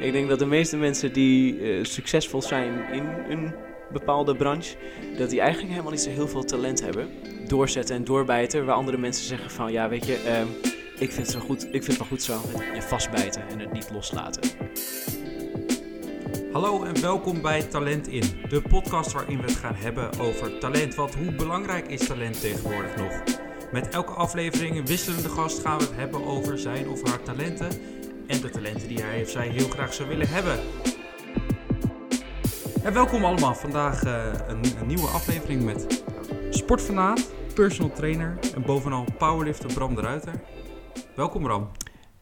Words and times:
Ik 0.00 0.12
denk 0.12 0.28
dat 0.28 0.38
de 0.38 0.46
meeste 0.46 0.76
mensen 0.76 1.12
die 1.12 1.60
eh, 1.60 1.84
succesvol 1.84 2.42
zijn 2.42 2.92
in 2.92 3.04
een 3.28 3.54
bepaalde 3.92 4.36
branche, 4.36 4.76
dat 5.18 5.30
die 5.30 5.40
eigenlijk 5.40 5.70
helemaal 5.70 5.92
niet 5.92 6.00
zo 6.00 6.10
heel 6.10 6.28
veel 6.28 6.44
talent 6.44 6.80
hebben. 6.80 7.08
Doorzetten 7.46 7.96
en 7.96 8.04
doorbijten, 8.04 8.64
waar 8.64 8.74
andere 8.74 8.96
mensen 8.98 9.24
zeggen 9.24 9.50
van 9.50 9.72
ja, 9.72 9.88
weet 9.88 10.06
je, 10.06 10.16
ehm, 10.16 10.46
ik 10.98 11.12
vind 11.12 11.16
het 11.16 11.30
zo 11.30 11.40
goed, 11.40 11.64
ik 11.64 11.84
vind 11.84 11.86
het 11.86 11.98
wel 11.98 12.06
goed 12.06 12.22
zo. 12.22 12.40
Je 12.74 12.82
vastbijten 12.82 13.48
en 13.48 13.58
het 13.58 13.72
niet 13.72 13.90
loslaten. 13.92 14.42
Hallo 16.52 16.82
en 16.82 17.00
welkom 17.00 17.42
bij 17.42 17.62
Talent 17.62 18.08
In, 18.08 18.24
de 18.48 18.62
podcast 18.68 19.12
waarin 19.12 19.36
we 19.36 19.42
het 19.42 19.56
gaan 19.56 19.76
hebben 19.76 20.18
over 20.18 20.58
talent. 20.58 20.94
Want 20.94 21.14
hoe 21.14 21.32
belangrijk 21.32 21.86
is 21.86 22.06
talent 22.06 22.40
tegenwoordig 22.40 22.96
nog? 22.96 23.22
Met 23.72 23.88
elke 23.88 24.12
aflevering 24.12 24.76
een 24.76 24.86
wisselende 24.86 25.28
gast 25.28 25.58
gaan 25.58 25.78
we 25.78 25.84
het 25.84 25.96
hebben 25.96 26.24
over 26.24 26.58
zijn 26.58 26.88
of 26.88 27.08
haar 27.08 27.22
talenten 27.22 27.68
en 28.30 28.40
de 28.40 28.50
talenten 28.50 28.88
die 28.88 29.02
hij 29.02 29.22
of 29.22 29.28
zij 29.28 29.48
heel 29.48 29.68
graag 29.68 29.94
zou 29.94 30.08
willen 30.08 30.28
hebben. 30.28 30.58
En 32.84 32.92
welkom 32.92 33.24
allemaal, 33.24 33.54
vandaag 33.54 34.02
eh, 34.02 34.32
een, 34.48 34.60
een 34.80 34.86
nieuwe 34.86 35.06
aflevering 35.06 35.62
met 35.64 36.04
sportfanaat, 36.50 37.30
personal 37.54 37.92
trainer 37.92 38.38
en 38.54 38.62
bovenal 38.62 39.04
powerlifter 39.18 39.72
Bram 39.74 39.94
de 39.94 40.00
Ruiter. 40.00 40.32
Welkom 41.16 41.42
Bram. 41.42 41.70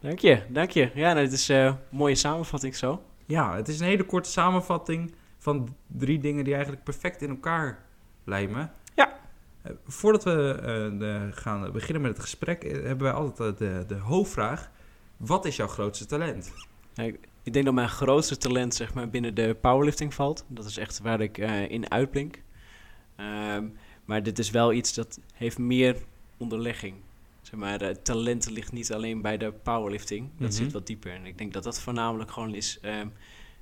Dank 0.01 0.19
je, 0.19 0.43
dank 0.49 0.71
je. 0.71 0.91
Ja, 0.95 1.13
nou, 1.13 1.25
dit 1.25 1.33
is 1.33 1.49
eh, 1.49 1.65
een 1.65 1.77
mooie 1.91 2.15
samenvatting 2.15 2.77
zo. 2.77 3.03
Ja, 3.27 3.57
het 3.57 3.69
is 3.69 3.81
een 3.81 3.87
hele 3.87 4.05
korte 4.05 4.31
samenvatting 4.31 5.15
van 5.39 5.75
drie 5.87 6.19
dingen 6.19 6.45
die 6.45 6.53
eigenlijk 6.55 6.85
perfect 6.85 7.23
in 7.23 7.29
elkaar 7.31 7.79
lijmen. 8.25 8.73
Ja. 8.95 9.13
Eh, 9.63 9.73
Voordat 9.87 10.25
we 10.25 10.59
de- 10.99 11.29
gaan 11.33 11.73
beginnen 11.73 12.03
met 12.03 12.11
het 12.11 12.21
gesprek, 12.21 12.63
hebben 12.63 13.03
wij 13.03 13.13
altijd 13.13 13.59
de, 13.59 13.85
de 13.87 13.95
hoofdvraag. 13.99 14.71
Wat 15.19 15.45
is 15.45 15.57
jouw 15.57 15.67
grootste 15.67 16.07
talent? 16.07 16.53
Ik- 16.95 17.29
ik 17.43 17.53
denk 17.53 17.65
dat 17.65 17.75
mijn 17.75 17.89
grootste 17.89 18.37
talent 18.37 18.75
zeg 18.75 18.95
maar, 18.95 19.11
binnen 19.11 19.35
de 19.35 19.57
powerlifting 19.61 20.15
valt. 20.15 20.45
Dat 20.49 20.65
is 20.65 20.77
echt 20.77 20.99
waar 21.01 21.21
ik 21.21 21.39
eh, 21.39 21.71
in 21.71 21.91
uitblink. 21.91 22.43
Ehm, 23.17 23.69
maar 24.05 24.23
dit 24.23 24.39
is 24.39 24.51
wel 24.51 24.73
iets 24.73 24.95
dat 24.95 25.19
heeft 25.35 25.59
meer 25.59 25.97
onderlegging. 26.37 26.95
Zeg 27.43 27.61
maar, 27.61 27.81
eh, 27.81 27.95
talent 27.97 28.51
ligt 28.51 28.73
niet 28.73 28.93
alleen 28.93 29.23
bij 29.23 29.37
de 29.39 29.53
powerlifting. 29.53 30.31
Dat 30.39 30.49
Mhm. 30.51 30.59
zit 30.63 30.73
wat 30.73 30.87
dieper. 30.87 31.13
En 31.13 31.27
ik 31.27 31.39
denk 31.39 31.53
dat 31.53 31.63
dat 31.65 31.81
voornamelijk 31.81 32.31
gewoon 32.31 32.55
is 32.55 32.79
ehm, 32.81 33.09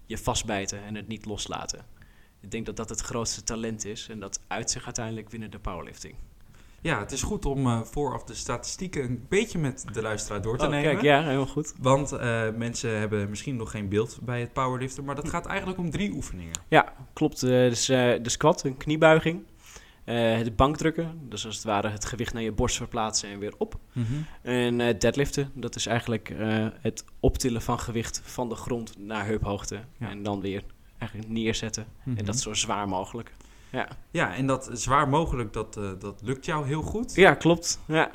je 0.06 0.18
vastbijten 0.18 0.82
en 0.82 0.94
het 0.94 1.08
niet 1.08 1.24
loslaten. 1.26 1.84
Ik 2.40 2.50
denk 2.50 2.66
dat 2.66 2.76
dat 2.76 2.88
het 2.88 3.00
grootste 3.00 3.42
talent 3.42 3.84
is. 3.84 4.08
En 4.08 4.20
dat 4.20 4.40
uit 4.46 4.70
zich 4.70 4.84
uiteindelijk 4.84 5.28
binnen 5.28 5.50
de 5.50 5.58
powerlifting. 5.58 6.14
Ja, 6.86 6.98
het 6.98 7.12
is 7.12 7.22
goed 7.22 7.44
om 7.44 7.66
eh, 7.66 7.80
vooraf 7.82 8.24
de 8.24 8.34
statistieken 8.34 9.02
een 9.04 9.24
beetje 9.28 9.58
met 9.58 9.84
de 9.92 10.02
luisteraar 10.02 10.42
door 10.42 10.58
te 10.58 10.64
Oh, 10.64 10.70
nemen. 10.70 10.90
kijk, 10.90 11.02
ja, 11.02 11.22
helemaal 11.22 11.46
goed. 11.46 11.74
Want 11.80 12.12
eh, 12.12 12.42
mensen 12.56 12.98
hebben 12.98 13.28
misschien 13.30 13.56
nog 13.56 13.70
geen 13.70 13.88
beeld 13.88 14.18
bij 14.22 14.40
het 14.40 14.52
powerliften, 14.52 15.04
maar 15.04 15.14
dat 15.14 15.28
gaat 15.28 15.46
eigenlijk 15.46 15.78
om 15.78 15.90
drie 15.90 16.12
oefeningen. 16.12 16.52
Ja, 16.68 16.92
klopt. 17.12 17.42
eh, 17.42 17.50
dus 17.50 17.86
de 17.86 18.20
squat, 18.22 18.64
een 18.64 18.76
kniebuiging. 18.76 19.42
Het 20.04 20.56
bankdrukken, 20.56 21.18
dus 21.28 21.46
als 21.46 21.54
het 21.54 21.64
ware 21.64 21.88
het 21.88 22.04
gewicht 22.04 22.32
naar 22.32 22.42
je 22.42 22.52
borst 22.52 22.76
verplaatsen 22.76 23.28
en 23.28 23.38
weer 23.38 23.54
op. 23.58 23.78
En 24.42 24.80
eh, 24.80 24.98
deadliften, 24.98 25.50
dat 25.54 25.76
is 25.76 25.86
eigenlijk 25.86 26.32
het 26.80 27.04
optillen 27.20 27.62
van 27.62 27.78
gewicht 27.80 28.20
van 28.24 28.48
de 28.48 28.54
grond 28.54 28.98
naar 28.98 29.26
heuphoogte. 29.26 29.80
Ja. 29.98 30.10
En 30.10 30.22
dan 30.22 30.40
weer 30.40 30.62
eigenlijk 30.98 31.30
neerzetten. 31.30 31.86
Mhm. 32.04 32.16
En 32.18 32.24
dat 32.24 32.38
zo 32.38 32.54
zwaar 32.54 32.88
mogelijk. 32.88 33.32
Ja, 33.76 33.88
Ja, 34.10 34.34
en 34.34 34.46
dat 34.46 34.70
zwaar 34.72 35.08
mogelijk, 35.08 35.52
dat, 35.52 35.76
eh, 35.76 35.90
dat 35.98 36.20
lukt 36.24 36.44
jou 36.44 36.66
heel 36.66 36.82
goed. 36.82 37.14
ja 37.14 37.34
klopt. 37.34 37.80
Ja. 37.86 38.10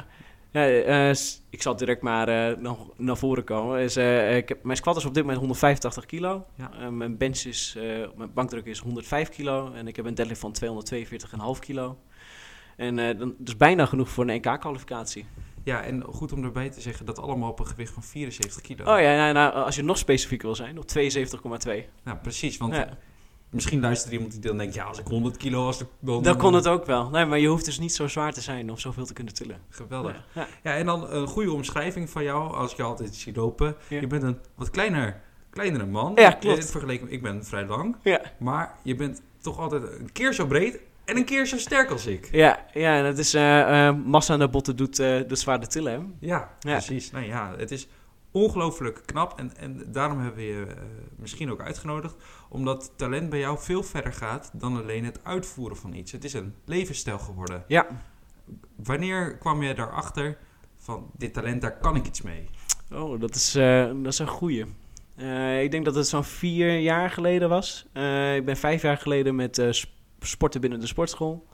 Ja, 0.52 0.68
eh, 0.68 1.10
ik 1.50 1.62
zal 1.62 1.76
direct 1.76 2.02
maar 2.02 2.28
eh, 2.28 2.58
nog 2.58 2.88
naar 2.98 3.18
voren 3.18 3.44
komen. 3.44 3.80
Is, 3.80 3.98
ik 4.38 4.50
heb, 4.50 4.64
mijn 4.64 4.78
squat 4.78 4.98
is 4.98 5.06
op 5.06 5.14
dit 5.14 5.24
moment 5.24 5.40
185 5.40 6.06
kilo. 6.06 6.46
Ja. 6.56 6.90
Mijn 6.90 7.18
bench 7.18 7.40
is, 7.40 7.78
mijn 8.16 8.34
bankdruk 8.34 8.66
is 8.66 8.80
105 8.80 9.30
kilo. 9.30 9.72
En 9.74 9.88
ik 9.88 9.96
heb 9.96 10.06
een 10.06 10.16
deadlift 10.16 10.40
van 10.40 10.52
242,5 10.52 11.60
kilo. 11.60 11.98
En 12.82 13.00
eh, 13.00 13.18
dan, 13.18 13.36
dus 13.38 13.58
bijna 13.58 13.86
genoeg 13.86 14.10
voor 14.10 14.28
een 14.28 14.36
NK-kwalificatie. 14.36 15.26
Ja, 15.64 15.84
en 15.84 16.04
goed 16.04 16.32
om 16.34 16.44
erbij 16.44 16.70
te 16.70 16.82
zeggen 16.82 17.06
dat 17.06 17.20
allemaal 17.20 17.50
op 17.50 17.60
een 17.60 17.68
gewicht 17.68 17.94
van 17.94 18.04
74 18.04 18.62
kilo. 18.62 18.94
Oh 18.94 19.00
ja, 19.00 19.16
nou, 19.16 19.34
nou, 19.34 19.54
als 19.54 19.76
je 19.76 19.84
nog 19.84 19.98
specifiek 19.98 20.42
wil 20.42 20.56
zijn, 20.56 20.78
op 20.78 20.86
72,2. 20.98 21.72
Nou, 22.04 22.18
precies, 22.22 22.58
want 22.58 22.74
Ja. 22.74 22.98
Misschien 23.52 23.82
luistert 23.82 24.14
iemand 24.14 24.32
die 24.32 24.42
dan 24.42 24.58
denkt, 24.58 24.74
ja, 24.74 24.84
als 24.84 25.00
ik 25.00 25.08
100 25.08 25.38
kilo 25.38 25.66
was, 25.66 25.84
dan... 26.00 26.24
Dan 26.24 26.38
kon 26.38 26.54
het 26.54 26.68
ook 26.68 26.86
wel. 26.86 27.10
Nee, 27.10 27.26
maar 27.26 27.40
je 27.40 27.48
hoeft 27.48 27.66
dus 27.66 27.80
niet 27.80 27.94
zo 27.94 28.08
zwaar 28.08 28.34
te 28.34 28.42
zijn 28.42 28.70
om 28.70 28.78
zoveel 28.78 29.06
te 29.06 29.14
kunnen 29.14 29.34
tillen. 29.34 29.58
Geweldig. 29.70 30.24
Ja. 30.34 30.48
Ja, 30.64 30.76
en 30.76 30.86
dan 30.86 31.12
een 31.12 31.28
goede 31.28 31.52
omschrijving 31.52 32.10
van 32.10 32.24
jou, 32.24 32.54
als 32.54 32.74
je 32.74 32.84
altijd 32.84 33.16
zie 33.16 33.36
lopen. 33.36 33.76
Ja. 33.88 34.00
Je 34.00 34.08
bent 34.08 34.24
een 34.24 34.38
wat 34.56 34.70
kleiner, 34.70 35.22
kleinere 35.50 35.86
man. 35.86 36.12
Ja, 36.16 36.32
klopt. 36.32 36.72
Vergeleken, 36.72 37.12
ik 37.12 37.22
ben 37.22 37.46
vrij 37.46 37.66
lang. 37.66 37.96
Ja. 38.04 38.22
Maar 38.40 38.76
je 38.84 38.96
bent 38.96 39.22
toch 39.42 39.60
altijd 39.60 39.84
een 39.84 40.12
keer 40.12 40.34
zo 40.34 40.46
breed 40.46 40.80
en 41.06 41.18
een 41.18 41.26
keer 41.26 41.46
zo 41.46 41.58
sterk 41.58 41.90
als 41.90 42.06
ik. 42.06 42.30
Ja, 42.32 42.66
ja 42.74 42.98
en 42.98 43.04
dat 43.04 43.18
is 43.18 43.34
eh, 43.34 43.88
eh, 43.88 43.96
massa 44.06 44.34
aan 44.34 44.40
de 44.40 44.50
botten 44.50 44.76
doet, 44.76 44.96
doet 45.28 45.40
zwaarder 45.40 45.70
tillen. 45.70 45.94
Hè? 45.94 46.28
Ja, 46.28 46.52
precies. 46.60 47.12
Nou 47.12 47.26
ja, 47.26 47.54
het 47.58 47.72
is 47.72 47.88
ongelooflijk 48.32 49.02
knap. 49.06 49.40
En, 49.40 49.58
en 49.58 49.84
daarom 49.88 50.20
hebben 50.20 50.40
we 50.40 50.48
je 50.48 50.66
misschien 51.16 51.52
ook 51.52 51.62
uitgenodigd. 51.62 52.16
Omdat 52.54 52.92
talent 52.96 53.30
bij 53.30 53.40
jou 53.40 53.60
veel 53.60 53.84
verder 53.84 54.14
gaat 54.14 54.50
dan 54.54 54.78
alleen 54.82 55.06
het 55.06 55.20
uitvoeren 55.24 55.78
van 55.78 55.94
iets. 55.94 56.12
Het 56.12 56.24
is 56.24 56.34
een 56.34 56.56
levensstijl 56.66 57.20
geworden. 57.20 57.64
Ja. 57.68 57.88
Wanneer 58.76 59.38
kwam 59.38 59.64
je 59.64 59.74
daarachter 59.74 60.38
van 60.78 61.10
dit 61.18 61.34
talent, 61.34 61.62
daar 61.62 61.78
kan 61.80 61.96
ik 61.96 62.06
iets 62.08 62.22
mee? 62.22 62.46
Oh, 62.94 63.20
dat 63.20 63.36
is, 63.36 63.56
eh, 63.56 63.86
dat 63.86 64.06
is 64.14 64.20
een 64.20 64.28
goeie. 64.28 64.66
Eh, 65.16 65.64
ik 65.64 65.72
denk 65.72 65.86
dat 65.86 65.96
het 65.96 66.08
zo'n 66.08 66.24
vier 66.24 66.80
jaar 66.80 67.10
geleden 67.10 67.50
was. 67.50 67.86
Eh, 67.94 68.36
ik 68.36 68.46
ben 68.46 68.58
vijf 68.58 68.82
jaar 68.82 68.98
geleden 68.98 69.36
met 69.36 69.58
eh, 69.58 69.72
sp- 69.72 69.90
sporten 70.20 70.62
binnen 70.62 70.80
de 70.80 70.88
sportschool. 70.88 71.48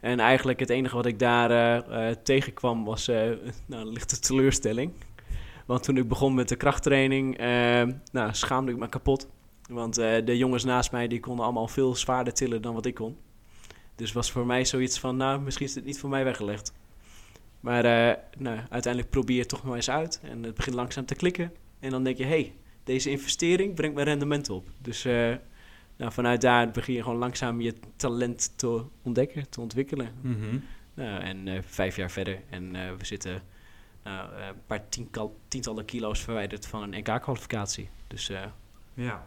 En 0.00 0.20
eigenlijk 0.20 0.60
het 0.60 0.70
enige 0.70 0.94
wat 0.96 1.06
ik 1.06 1.18
daar 1.18 1.50
eh, 1.50 2.08
eh, 2.10 2.16
tegenkwam 2.22 2.84
was 2.84 3.08
eh, 3.08 3.16
nou, 3.66 3.82
een 3.86 3.92
lichte 3.92 4.18
teleurstelling. 4.18 4.92
Want 5.66 5.82
toen 5.82 5.96
ik 5.96 6.08
begon 6.08 6.34
met 6.34 6.48
de 6.48 6.56
krachttraining, 6.56 7.36
nou, 8.12 8.28
schaamde 8.34 8.72
ik 8.72 8.78
me 8.78 8.88
kapot. 8.88 9.28
Want 9.68 9.98
eh, 9.98 10.24
de 10.24 10.36
jongens 10.36 10.64
naast 10.64 10.92
mij 10.92 11.08
die 11.08 11.20
konden 11.20 11.44
allemaal 11.44 11.68
veel 11.68 11.96
zwaarder 11.96 12.32
tillen 12.32 12.62
dan 12.62 12.74
wat 12.74 12.86
ik 12.86 12.94
kon. 12.94 13.16
Dus 13.94 14.12
was 14.12 14.30
voor 14.30 14.46
mij 14.46 14.64
zoiets 14.64 14.98
van, 14.98 15.16
nou, 15.16 15.40
misschien 15.40 15.66
is 15.66 15.72
dit 15.72 15.84
niet 15.84 15.98
voor 15.98 16.10
mij 16.10 16.24
weggelegd. 16.24 16.72
Maar 17.60 17.84
eh, 17.84 18.16
nou, 18.38 18.58
uiteindelijk 18.70 19.12
probeer 19.12 19.34
je 19.34 19.40
het 19.40 19.50
toch 19.50 19.64
maar 19.64 19.74
eens 19.74 19.90
uit. 19.90 20.20
En 20.22 20.42
het 20.42 20.54
begint 20.54 20.76
langzaam 20.76 21.04
te 21.04 21.14
klikken. 21.14 21.52
En 21.80 21.90
dan 21.90 22.04
denk 22.04 22.16
je, 22.16 22.24
hey, 22.24 22.54
deze 22.84 23.10
investering 23.10 23.74
brengt 23.74 23.94
mijn 23.94 24.06
rendement 24.06 24.50
op. 24.50 24.68
Dus 24.82 25.04
eh, 25.04 25.34
nou, 25.96 26.12
vanuit 26.12 26.40
daar 26.40 26.70
begin 26.70 26.94
je 26.94 27.02
gewoon 27.02 27.18
langzaam 27.18 27.60
je 27.60 27.74
talent 27.96 28.58
te 28.58 28.84
ontdekken, 29.02 29.48
te 29.48 29.60
ontwikkelen. 29.60 30.12
Nou, 30.94 31.20
en 31.20 31.64
vijf 31.64 31.96
jaar 31.96 32.10
verder. 32.10 32.40
En 32.50 32.72
we 32.72 33.04
zitten 33.04 33.42
nou, 34.04 34.32
een 34.32 34.54
paar 34.66 34.88
tiental, 34.88 35.36
tientallen 35.48 35.84
kilo's 35.84 36.20
verwijderd 36.20 36.66
van 36.66 36.82
een 36.82 36.98
NK-kwalificatie. 36.98 37.88
Dus 38.06 38.30
Ja. 38.94 39.26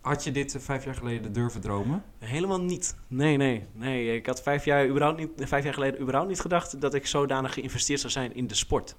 Had 0.00 0.24
je 0.24 0.30
dit 0.32 0.54
eh, 0.54 0.60
vijf 0.60 0.84
jaar 0.84 0.94
geleden 0.94 1.32
durven 1.32 1.60
dromen? 1.60 2.02
helemaal 2.18 2.60
niet. 2.60 2.96
Nee, 3.08 3.36
nee, 3.36 3.64
nee. 3.72 4.14
Ik 4.16 4.26
had 4.26 4.42
vijf 4.42 4.64
jaar, 4.64 4.88
überhaupt 4.88 5.18
niet, 5.18 5.30
vijf 5.36 5.64
jaar 5.64 5.74
geleden 5.74 6.00
überhaupt 6.00 6.28
niet 6.28 6.40
gedacht 6.40 6.80
dat 6.80 6.94
ik 6.94 7.06
zodanig 7.06 7.54
geïnvesteerd 7.54 8.00
zou 8.00 8.12
zijn 8.12 8.34
in 8.34 8.46
de 8.46 8.54
sport. 8.54 8.96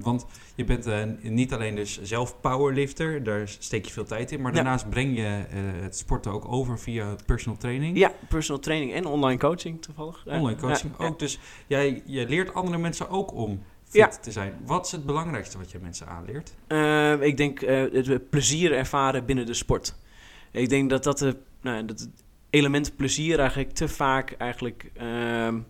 Want 0.00 0.26
je 0.54 0.64
bent 0.64 0.86
eh, 0.86 1.02
niet 1.22 1.52
alleen 1.52 1.74
dus 1.74 2.00
zelf 2.02 2.40
powerlifter, 2.40 3.22
daar 3.22 3.48
steek 3.48 3.84
je 3.84 3.92
veel 3.92 4.04
tijd 4.04 4.32
in. 4.32 4.40
Maar 4.40 4.50
Ja. 4.50 4.56
daarnaast 4.56 4.90
breng 4.90 5.16
je 5.16 5.24
eh, 5.50 5.58
het 5.82 5.96
sporten 5.96 6.32
ook 6.32 6.52
over 6.52 6.78
via 6.78 7.14
personal 7.26 7.58
training. 7.58 7.98
Ja, 7.98 8.12
personal 8.28 8.60
training 8.60 8.92
en 8.92 9.06
online 9.06 9.38
coaching 9.38 9.82
toevallig. 9.82 10.26
Online 10.26 10.60
coaching 10.60 10.92
ja, 10.98 11.04
ook. 11.06 11.18
Dus 11.18 11.38
jij, 11.66 12.02
je 12.06 12.26
leert 12.28 12.54
andere 12.54 12.78
mensen 12.78 13.08
ook 13.08 13.34
om 13.34 13.62
fit 13.84 14.22
te 14.22 14.32
zijn. 14.32 14.52
Wat 14.66 14.86
is 14.86 14.92
het 14.92 15.06
belangrijkste 15.06 15.58
wat 15.58 15.70
je 15.70 15.78
mensen 15.78 16.06
aanleert? 16.08 16.54
ik 17.24 17.36
denk 17.36 17.60
het 17.60 18.30
plezier 18.30 18.72
ervaren 18.72 19.24
binnen 19.24 19.46
de 19.46 19.54
sport. 19.54 19.94
Ik 20.50 20.68
denk 20.68 20.90
dat 20.90 21.04
dat, 21.04 21.18
de, 21.18 21.36
nou, 21.60 21.84
dat 21.84 22.00
het 22.00 22.24
element 22.50 22.96
plezier 22.96 23.38
eigenlijk 23.38 23.70
te 23.70 23.88
vaak 23.88 24.32
eigenlijk 24.32 24.90
ehm, 24.94 25.60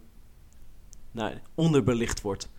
nou, 1.10 1.34
onderbelicht 1.54 2.20
wordt. 2.20 2.50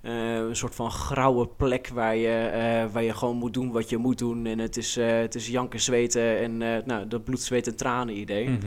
Eh, 0.00 0.34
een 0.34 0.56
soort 0.56 0.74
van 0.74 0.90
grauwe 0.90 1.46
plek 1.46 1.88
waar 1.88 2.16
je, 2.16 2.36
eh, 2.36 2.92
waar 2.92 3.02
je 3.02 3.14
gewoon 3.14 3.36
moet 3.36 3.54
doen 3.54 3.70
wat 3.70 3.88
je 3.88 3.96
moet 3.96 4.18
doen. 4.18 4.46
En 4.46 4.58
het 4.58 4.76
is, 4.76 4.96
eh, 4.96 5.18
het 5.18 5.34
is 5.34 5.48
janken, 5.48 5.80
zweten 5.80 6.38
en 6.38 6.62
eh, 6.62 6.84
nou, 6.84 7.08
dat 7.08 7.24
bloed, 7.24 7.42
zweet 7.42 7.66
en 7.66 7.76
tranen 7.76 8.18
idee. 8.18 8.48
Mhm. 8.48 8.66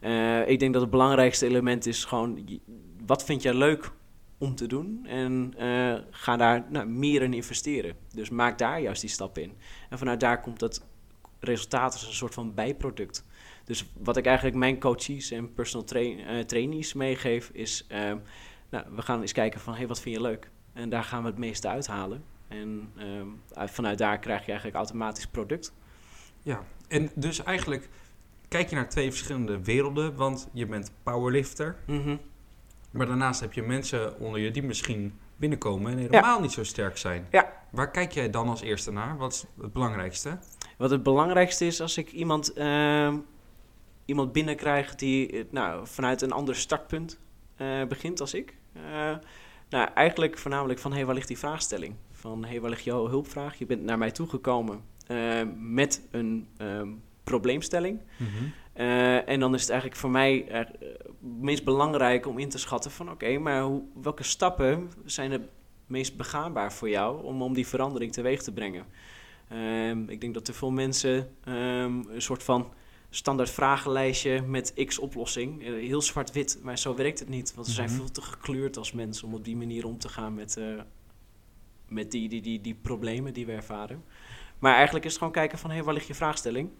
Eh, 0.00 0.48
ik 0.48 0.58
denk 0.58 0.72
dat 0.72 0.82
het 0.82 0.90
belangrijkste 0.90 1.46
element 1.46 1.86
is 1.86 2.04
gewoon... 2.04 2.60
wat 3.06 3.24
vind 3.24 3.42
jij 3.42 3.54
leuk 3.54 3.92
om 4.38 4.54
te 4.54 4.66
doen? 4.66 5.06
En 5.06 5.54
eh, 5.56 5.94
ga 6.10 6.36
daar 6.36 6.66
nou, 6.68 6.86
meer 6.86 7.22
in 7.22 7.34
investeren. 7.34 7.94
Dus 8.14 8.30
maak 8.30 8.58
daar 8.58 8.80
juist 8.80 9.00
die 9.00 9.10
stap 9.10 9.38
in. 9.38 9.52
En 9.90 9.98
vanuit 9.98 10.20
daar 10.20 10.40
komt 10.40 10.58
dat 10.58 10.86
resultaat 11.40 11.92
als 11.92 12.06
een 12.06 12.12
soort 12.12 12.34
van 12.34 12.54
bijproduct. 12.54 13.24
Dus 13.64 13.86
wat 13.98 14.16
ik 14.16 14.26
eigenlijk 14.26 14.56
mijn 14.56 14.78
coaches 14.80 15.30
en 15.30 15.54
personal 15.54 15.86
train, 15.86 16.18
eh, 16.20 16.38
trainees 16.44 16.92
meegeef... 16.92 17.50
is, 17.52 17.84
ehm, 17.88 18.18
nou, 18.70 18.84
we 18.94 19.02
gaan 19.02 19.20
eens 19.20 19.32
kijken 19.32 19.60
van... 19.60 19.74
Hey, 19.74 19.86
wat 19.86 20.00
vind 20.00 20.14
je 20.16 20.20
leuk? 20.22 20.50
En 20.72 20.88
daar 20.88 21.04
gaan 21.04 21.22
we 21.22 21.28
het 21.28 21.38
meeste 21.38 21.68
uithalen. 21.68 22.24
En 22.48 22.92
ehm, 22.96 23.26
uit- 23.52 23.70
vanuit 23.70 23.98
daar 23.98 24.18
krijg 24.18 24.40
je 24.40 24.46
eigenlijk 24.46 24.76
automatisch 24.76 25.26
product. 25.26 25.72
Ja, 26.42 26.64
en 26.88 27.10
dus 27.14 27.42
eigenlijk 27.42 27.88
kijk 28.48 28.68
je 28.68 28.74
naar 28.76 28.88
twee 28.88 29.10
verschillende 29.10 29.62
werelden, 29.64 30.14
want 30.16 30.48
je 30.52 30.66
bent 30.66 30.92
powerlifter, 31.02 31.76
Mhm. 31.86 32.16
maar 32.90 33.06
daarnaast 33.06 33.40
heb 33.40 33.52
je 33.52 33.62
mensen 33.62 34.18
onder 34.18 34.40
je 34.40 34.50
die 34.50 34.62
misschien 34.62 35.18
binnenkomen 35.36 35.92
en 35.92 35.98
helemaal 35.98 36.40
niet 36.40 36.52
zo 36.52 36.64
sterk 36.64 36.96
zijn. 36.96 37.26
Ja. 37.30 37.52
Waar 37.70 37.90
kijk 37.90 38.12
jij 38.12 38.30
dan 38.30 38.48
als 38.48 38.60
eerste 38.60 38.92
naar? 38.92 39.16
Wat 39.16 39.32
is 39.32 39.44
het 39.60 39.72
belangrijkste? 39.72 40.38
Wat 40.76 40.90
het 40.90 41.02
belangrijkste 41.02 41.66
is 41.66 41.80
als 41.80 41.98
ik 41.98 42.12
iemand, 42.12 42.52
ehm, 42.52 43.18
iemand 44.04 44.32
binnenkrijg 44.32 44.94
die 44.94 45.30
eh, 45.30 45.44
nou, 45.50 45.86
vanuit 45.86 46.22
een 46.22 46.32
ander 46.32 46.56
startpunt 46.56 47.18
eh, 47.56 47.84
begint 47.84 48.20
als 48.20 48.34
ik. 48.34 48.56
Eh, 48.72 49.16
nou, 49.68 49.88
eigenlijk 49.94 50.38
voornamelijk 50.38 50.78
van, 50.78 50.90
hé, 50.90 50.96
hey, 50.96 51.06
waar 51.06 51.14
ligt 51.14 51.28
die 51.28 51.38
vraagstelling? 51.38 51.94
Van, 52.12 52.42
hé, 52.42 52.50
hey, 52.50 52.60
waar 52.60 52.70
ligt 52.70 52.84
jouw 52.84 53.08
hulpvraag? 53.08 53.58
Je 53.58 53.66
bent 53.66 53.82
naar 53.82 53.98
mij 53.98 54.10
toegekomen 54.10 54.94
met 55.56 56.06
een 56.10 56.48
ehm, 56.56 56.88
probleemstelling. 57.24 58.00
Eh, 58.76 59.28
en 59.28 59.40
dan 59.40 59.54
is 59.54 59.60
het 59.60 59.70
eigenlijk 59.70 60.00
voor 60.00 60.10
mij 60.10 60.44
het 60.48 60.68
meest 61.20 61.64
belangrijk 61.64 62.26
om 62.26 62.38
in 62.38 62.48
te 62.48 62.58
schatten 62.58 62.90
van... 62.90 63.10
oké, 63.10 63.38
maar 63.38 63.62
hoe, 63.62 63.82
welke 64.02 64.22
stappen 64.22 64.90
zijn 65.04 65.30
het 65.30 65.42
meest 65.86 66.16
begaanbaar 66.16 66.72
voor 66.72 66.88
jou... 66.88 67.24
om, 67.24 67.42
om 67.42 67.54
die 67.54 67.66
verandering 67.66 68.12
teweeg 68.12 68.42
te 68.42 68.52
brengen? 68.52 68.84
Ehm, 69.48 70.08
ik 70.08 70.20
denk 70.20 70.34
dat 70.34 70.44
te 70.44 70.52
veel 70.52 70.70
mensen 70.70 71.30
ehm, 71.44 72.00
een 72.08 72.22
soort 72.22 72.42
van 72.42 72.72
standaard 73.10 73.50
vragenlijstje 73.50 74.42
met 74.42 74.72
x-oplossing... 74.86 75.62
eh, 75.62 75.72
heel 75.72 76.02
zwart-wit, 76.02 76.58
maar 76.62 76.78
zo 76.78 76.94
werkt 76.94 77.18
het 77.18 77.28
niet. 77.28 77.54
Want 77.54 77.66
we 77.66 77.72
zijn 77.72 77.88
Mhm. 77.88 77.96
veel 77.96 78.10
te 78.10 78.22
gekleurd 78.22 78.76
als 78.76 78.92
mensen 78.92 79.26
om 79.28 79.34
op 79.34 79.44
die 79.44 79.56
manier 79.56 79.86
om 79.86 79.98
te 79.98 80.08
gaan 80.08 80.34
met, 80.34 80.56
eh, 80.56 80.64
met 81.88 82.10
die, 82.10 82.28
die, 82.28 82.42
die, 82.42 82.60
die 82.60 82.74
problemen 82.82 83.32
die 83.32 83.46
we 83.46 83.52
ervaren. 83.52 84.04
Maar 84.58 84.74
eigenlijk 84.74 85.04
is 85.04 85.10
het 85.10 85.18
gewoon 85.18 85.32
kijken 85.34 85.58
van, 85.58 85.70
hé, 85.70 85.82
waar 85.82 85.94
ligt 85.94 86.06
je 86.06 86.14
vraagstelling? 86.14 86.70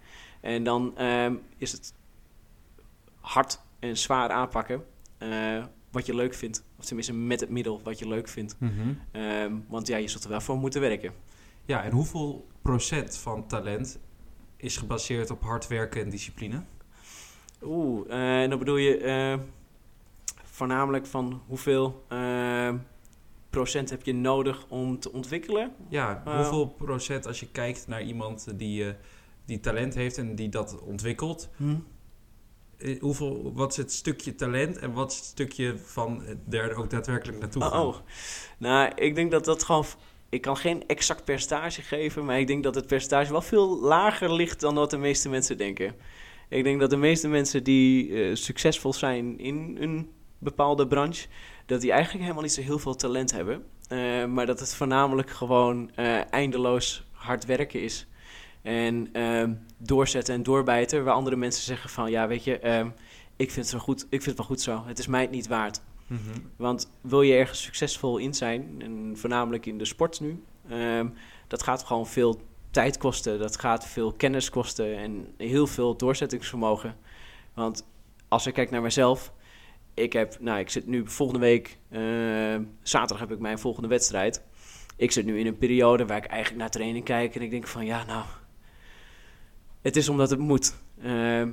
En 0.40 0.64
dan 0.64 0.96
ehm, 0.96 1.34
is 1.56 1.72
het 1.72 1.94
hard 3.20 3.60
en 3.78 3.96
zwaar 3.96 4.30
aanpakken 4.30 4.84
eh, 5.18 5.64
wat 5.90 6.06
je 6.06 6.14
leuk 6.14 6.34
vindt. 6.34 6.64
Of 6.78 6.84
tenminste 6.84 7.12
met 7.12 7.40
het 7.40 7.50
middel 7.50 7.80
wat 7.84 7.98
je 7.98 8.08
leuk 8.08 8.28
vindt. 8.28 8.56
Ehm, 9.12 9.54
want 9.68 9.86
ja, 9.86 9.96
je 9.96 10.08
zult 10.08 10.24
er 10.24 10.30
wel 10.30 10.40
voor 10.40 10.56
moeten 10.56 10.80
werken. 10.80 11.12
Ja, 11.66 11.82
en 11.82 11.92
hoeveel 11.92 12.46
procent 12.62 13.16
van 13.16 13.46
talent 13.46 13.98
is 14.56 14.76
gebaseerd 14.76 15.30
op 15.30 15.42
hard 15.42 15.68
werken 15.68 16.02
en 16.02 16.10
discipline? 16.10 16.62
Oeh, 17.62 18.10
eh, 18.10 18.42
en 18.42 18.50
dan 18.50 18.58
bedoel 18.58 18.76
je 18.76 18.96
eh, 18.98 19.38
voornamelijk 20.42 21.06
van 21.06 21.42
hoeveel 21.46 22.04
eh, 22.08 22.74
procent 23.50 23.90
heb 23.90 24.02
je 24.02 24.14
nodig 24.14 24.66
om 24.68 24.98
te 25.00 25.12
ontwikkelen? 25.12 25.72
Ja, 25.88 26.22
hoeveel 26.24 26.66
procent 26.66 27.26
als 27.26 27.40
je 27.40 27.50
kijkt 27.50 27.86
naar 27.86 28.02
iemand 28.02 28.58
die, 28.58 28.94
die 29.44 29.60
talent 29.60 29.94
heeft 29.94 30.18
en 30.18 30.34
die 30.34 30.48
dat 30.48 30.80
ontwikkelt, 30.80 31.48
eh, 32.78 33.00
hoeveel, 33.00 33.52
wat 33.54 33.70
is 33.70 33.76
het 33.76 33.92
stukje 33.92 34.34
talent 34.34 34.78
en 34.78 34.92
wat 34.92 35.10
is 35.10 35.16
het 35.16 35.26
stukje 35.26 35.78
van 35.78 36.22
derde 36.44 36.74
ook 36.74 36.90
daadwerkelijk 36.90 37.38
naartoe 37.38 37.64
Oh, 37.64 37.86
oh. 37.86 37.96
nou, 38.58 38.92
ik 38.94 39.14
denk 39.14 39.30
dat 39.30 39.44
dat 39.44 39.62
gewoon... 39.62 39.84
Ik 40.28 40.40
kan 40.40 40.56
geen 40.56 40.86
exact 40.86 41.24
percentage 41.24 41.82
geven, 41.82 42.24
maar 42.24 42.38
ik 42.38 42.46
denk 42.46 42.62
dat 42.62 42.74
het 42.74 42.86
percentage 42.86 43.32
wel 43.32 43.42
veel 43.42 43.80
lager 43.80 44.32
ligt 44.32 44.60
dan 44.60 44.74
wat 44.74 44.90
de 44.90 44.98
meeste 44.98 45.28
mensen 45.28 45.56
denken. 45.56 45.94
Ik 46.48 46.64
denk 46.64 46.80
dat 46.80 46.90
de 46.90 46.96
meeste 46.96 47.28
mensen 47.28 47.64
die 47.64 48.14
eh, 48.14 48.34
succesvol 48.34 48.92
zijn 48.92 49.38
in 49.38 49.76
een 49.80 50.10
bepaalde 50.38 50.86
branche, 50.86 51.26
dat 51.66 51.80
die 51.80 51.90
eigenlijk 51.90 52.22
helemaal 52.22 52.42
niet 52.42 52.52
zo 52.52 52.60
heel 52.60 52.78
veel 52.78 52.94
talent 52.94 53.32
hebben. 53.32 53.64
Eh, 53.88 54.24
maar 54.24 54.46
dat 54.46 54.60
het 54.60 54.74
voornamelijk 54.74 55.30
gewoon 55.30 55.90
eh, 55.94 56.32
eindeloos 56.32 57.06
hard 57.12 57.44
werken 57.44 57.82
is. 57.82 58.06
En 58.62 59.08
ehm, 59.12 59.52
doorzetten 59.78 60.34
en 60.34 60.42
doorbijten, 60.42 61.04
waar 61.04 61.14
andere 61.14 61.36
mensen 61.36 61.62
zeggen 61.62 61.90
van, 61.90 62.10
ja, 62.10 62.28
weet 62.28 62.44
je, 62.44 62.58
ehm, 62.58 62.88
ik 63.36 63.50
vind 63.50 63.56
het 63.56 63.74
zo 63.74 63.78
goed, 63.78 64.02
ik 64.02 64.22
vind 64.22 64.24
het 64.24 64.36
wel 64.36 64.46
goed 64.46 64.60
zo. 64.60 64.82
Het 64.86 64.98
is 64.98 65.06
mij 65.06 65.20
het 65.20 65.30
niet 65.30 65.46
waard. 65.46 65.80
Mhm. 66.06 66.40
Want 66.56 66.90
wil 67.00 67.22
je 67.22 67.34
ergens 67.34 67.62
succesvol 67.62 68.18
in 68.18 68.34
zijn, 68.34 68.76
en 68.78 69.12
voornamelijk 69.16 69.66
in 69.66 69.78
de 69.78 69.84
sport 69.84 70.20
nu, 70.20 70.42
ehm, 70.68 71.08
dat 71.46 71.62
gaat 71.62 71.84
gewoon 71.84 72.06
veel 72.06 72.40
tijd 72.70 72.98
kosten, 72.98 73.38
dat 73.38 73.58
gaat 73.60 73.86
veel 73.86 74.12
kennis 74.12 74.50
kosten 74.50 74.96
en 74.96 75.34
heel 75.36 75.66
veel 75.66 75.96
doorzettingsvermogen. 75.96 76.96
Want 77.54 77.86
als 78.28 78.46
ik 78.46 78.54
kijk 78.54 78.70
naar 78.70 78.82
mezelf, 78.82 79.32
ik 79.94 80.12
heb, 80.12 80.40
nou, 80.40 80.58
ik 80.58 80.70
zit 80.70 80.86
nu 80.86 81.08
volgende 81.08 81.40
week, 81.40 81.78
ehm, 81.90 82.62
zaterdag 82.82 83.18
heb 83.18 83.32
ik 83.32 83.38
mijn 83.38 83.58
volgende 83.58 83.88
wedstrijd. 83.88 84.42
Ik 84.96 85.12
zit 85.12 85.24
nu 85.24 85.38
in 85.38 85.46
een 85.46 85.58
periode 85.58 86.06
waar 86.06 86.16
ik 86.16 86.24
eigenlijk 86.24 86.60
naar 86.60 86.70
training 86.70 87.04
kijk 87.04 87.34
en 87.34 87.42
ik 87.42 87.50
denk 87.50 87.66
van 87.66 87.84
ja, 87.84 88.04
nou, 88.04 88.24
het 89.82 89.96
is 89.96 90.08
omdat 90.08 90.30
het 90.30 90.38
moet. 90.38 90.74
Ehm, 91.02 91.50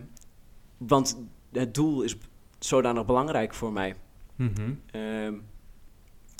want 0.77 1.17
het 1.51 1.73
doel 1.73 2.01
is 2.01 2.15
zodanig 2.59 3.05
belangrijk 3.05 3.53
voor 3.53 3.71
mij. 3.73 3.95
Mhm. 4.35 4.73
Ehm, 4.91 5.33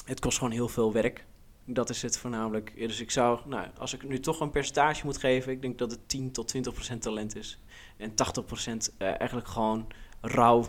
het 0.06 0.20
kost 0.20 0.38
gewoon 0.38 0.54
heel 0.54 0.68
veel 0.68 0.94
werk. 0.94 1.26
Dat 1.66 1.90
is 1.90 2.02
het 2.02 2.18
voornamelijk. 2.18 2.74
Dus 2.78 3.00
ik 3.00 3.12
zou, 3.12 3.40
nou, 3.46 3.68
als 3.78 3.94
ik 3.94 4.04
nu 4.04 4.20
toch 4.20 4.40
een 4.40 4.50
percentage 4.50 5.06
moet 5.06 5.18
geven, 5.18 5.52
ik 5.52 5.62
denk 5.62 5.78
dat 5.78 5.92
het 5.92 6.10
10 6.10 6.32
tot 6.32 6.48
20 6.48 6.74
procent 6.74 7.02
talent 7.02 7.36
is. 7.36 7.60
En 7.98 8.16
80 8.16 8.46
procent 8.46 8.94
eh, 8.98 9.08
eigenlijk 9.08 9.48
gewoon 9.48 9.88
rauw 10.22 10.66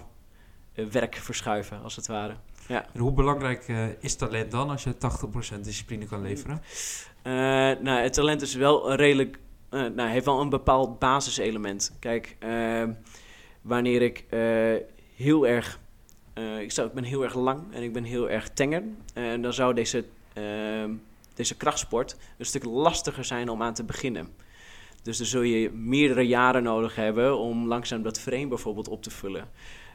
eh, 0.73 0.87
werk 0.87 1.15
verschuiven, 1.15 1.83
als 1.83 1.97
het 1.97 2.07
ware. 2.07 2.37
Ja. 2.69 2.87
En 2.93 3.01
hoe 3.01 3.13
belangrijk 3.13 3.69
eh, 3.69 3.87
is 4.01 4.15
talent 4.15 4.51
dan 4.51 4.71
als 4.71 4.85
je 4.85 4.95
80% 5.59 5.61
discipline 5.61 6.07
kan 6.07 6.23
leveren? 6.23 6.63
Nou, 7.83 7.89
het 7.89 8.13
talent 8.13 8.43
is 8.43 8.55
wel 8.55 8.95
redelijk, 8.95 9.39
nou, 9.71 10.09
heeft 10.09 10.25
wel 10.25 10.41
een 10.41 10.49
bepaald 10.49 10.99
basiselement. 10.99 11.97
Kijk, 11.99 12.37
ehm, 12.39 12.93
wanneer 13.63 14.03
ik 14.03 14.25
heel 15.17 15.47
erg, 15.47 15.81
eh, 16.35 16.61
ik, 16.61 16.73
zou, 16.73 16.89
ik 16.89 16.95
ben 16.95 17.05
heel 17.05 17.23
erg 17.23 17.35
lang 17.35 17.63
en 17.73 17.83
ik 17.83 17.93
ben 17.93 18.05
heel 18.05 18.31
erg 18.31 18.49
tenger, 18.49 18.83
en 19.15 19.43
dan 19.43 19.53
zou 19.53 19.75
deze, 19.75 20.05
ehm, 20.33 20.95
deze 21.35 21.57
krachtsport 21.57 22.17
een 22.39 22.47
stuk 22.47 22.65
lastiger 22.65 23.25
zijn 23.25 23.49
om 23.49 23.63
aan 23.63 23.75
te 23.75 23.85
beginnen. 23.85 24.29
Dus 25.03 25.17
dan 25.17 25.27
zul 25.27 25.43
je 25.43 25.71
meerdere 25.71 26.27
jaren 26.27 26.63
nodig 26.63 26.95
hebben 26.95 27.39
om 27.39 27.67
langzaam 27.67 28.03
dat 28.03 28.21
frame 28.21 28.47
bijvoorbeeld 28.47 28.89
op 28.89 29.03
te 29.03 29.11
vullen. 29.11 29.49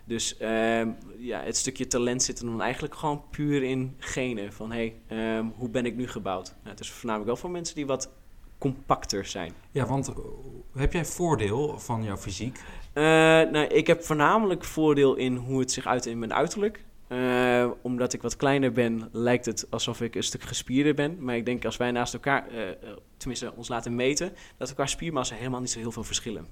Dus 0.06 0.38
ehm, 0.38 0.92
ja, 1.18 1.42
het 1.42 1.58
stukje 1.58 1.88
talent 1.88 2.24
zit 2.24 2.40
er 2.40 2.46
dan 2.46 2.62
eigenlijk 2.62 2.96
gewoon 2.96 3.24
puur 3.30 3.64
in 3.64 3.96
genen. 3.98 4.54
Van 4.54 4.72
hé, 4.72 4.94
hey, 5.08 5.18
ehm, 5.18 5.46
hoe 5.56 5.70
ben 5.70 5.86
ik 5.86 5.96
nu 5.96 6.08
gebouwd? 6.08 6.48
Nou, 6.48 6.70
het 6.70 6.80
is 6.80 6.90
voornamelijk 6.90 7.28
wel 7.28 7.38
voor 7.38 7.50
mensen 7.50 7.76
die 7.76 7.86
wat 7.86 8.12
compacter 8.60 9.26
zijn. 9.26 9.54
Ja, 9.72 9.86
want 9.86 10.08
eh, 10.08 10.16
heb 10.76 10.94
jij 10.94 11.06
voordeel 11.06 11.80
van 11.80 12.04
jouw 12.04 12.18
fysiek? 12.18 12.62
Eh, 12.94 13.04
nou, 13.04 13.58
ik 13.58 13.88
heb 13.88 14.04
voornamelijk 14.04 14.64
voordeel 14.64 15.16
in 15.16 15.36
hoe 15.36 15.60
het 15.60 15.72
zich 15.72 15.86
uit 15.86 16.06
in 16.06 16.20
mijn 16.20 16.34
uiterlijk. 16.34 16.84
Eh, 17.08 17.70
omdat 17.82 18.14
ik 18.14 18.22
wat 18.22 18.36
kleiner 18.36 18.72
ben, 18.72 19.10
lijkt 19.12 19.46
het 19.46 19.68
alsof 19.70 20.02
ik 20.02 20.16
een 20.16 20.24
stuk 20.24 20.44
gespierder 20.44 20.94
ben. 20.94 21.24
Maar 21.24 21.36
ik 21.36 21.46
denk 21.46 21.66
als 21.66 21.78
wij 21.78 21.92
naast 21.92 22.14
elkaar, 22.14 22.48
tenminste 23.18 23.54
ons 23.56 23.68
laten 23.68 23.96
meten, 23.96 24.34
dat 24.58 24.70
elkaar 24.70 24.90
spiermassa 24.90 25.36
helemaal 25.36 25.60
niet 25.60 25.72
zo 25.72 25.80
heel 25.80 25.92
veel 25.92 26.04
verschillen. 26.04 26.48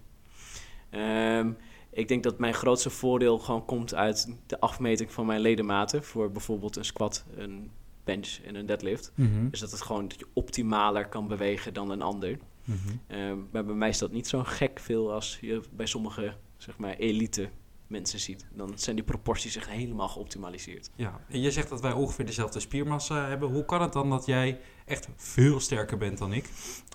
Ehm, 0.89 1.51
ik 1.89 2.08
denk 2.08 2.24
dat 2.24 2.39
mijn 2.39 2.53
grootste 2.53 2.89
voordeel 2.89 3.39
gewoon 3.39 3.65
komt 3.65 3.93
uit 3.96 4.36
de 4.46 4.60
afmeting 4.60 5.12
van 5.12 5.25
mijn 5.25 5.39
ledematen. 5.39 6.03
Voor 6.03 6.31
bijvoorbeeld 6.31 6.75
een 6.75 6.86
squat, 6.86 7.25
een 7.36 7.72
bench 8.07 8.37
en 8.45 8.55
een 8.55 8.65
deadlift. 8.65 9.11
Dus 9.49 9.59
dat 9.59 9.71
het 9.71 9.81
gewoon 9.81 10.07
dat 10.07 10.19
je 10.19 10.27
optimaler 10.33 11.07
kan 11.07 11.27
bewegen 11.27 11.73
dan 11.73 11.91
een 11.91 12.01
ander. 12.01 12.37
Mhm. 12.63 12.77
Ehm, 13.07 13.37
maar 13.51 13.65
bij 13.65 13.75
mij 13.75 13.89
is 13.89 13.97
dat 13.97 14.11
niet 14.11 14.27
zo 14.27 14.43
gek 14.43 14.79
veel 14.79 15.13
als 15.13 15.37
je 15.41 15.61
bij 15.71 15.85
sommige 15.85 16.35
zeg 16.57 16.77
maar, 16.77 16.95
elite 16.95 17.49
mensen 17.87 18.19
ziet. 18.19 18.45
Dan 18.53 18.71
zijn 18.75 18.95
die 18.95 19.05
proporties 19.05 19.55
echt 19.55 19.69
helemaal 19.69 20.07
geoptimaliseerd. 20.07 20.89
Ja, 20.95 21.19
en 21.29 21.41
je 21.41 21.51
zegt 21.51 21.69
dat 21.69 21.81
wij 21.81 21.91
ongeveer 21.91 22.25
dezelfde 22.25 22.59
spiermassa 22.59 23.27
hebben. 23.27 23.49
Hoe 23.49 23.65
kan 23.65 23.81
het 23.81 23.93
dan 23.93 24.09
dat 24.09 24.25
jij 24.25 24.59
echt 24.85 25.07
veel 25.15 25.59
sterker 25.59 25.97
bent 25.97 26.17
dan 26.17 26.33
ik? 26.33 26.49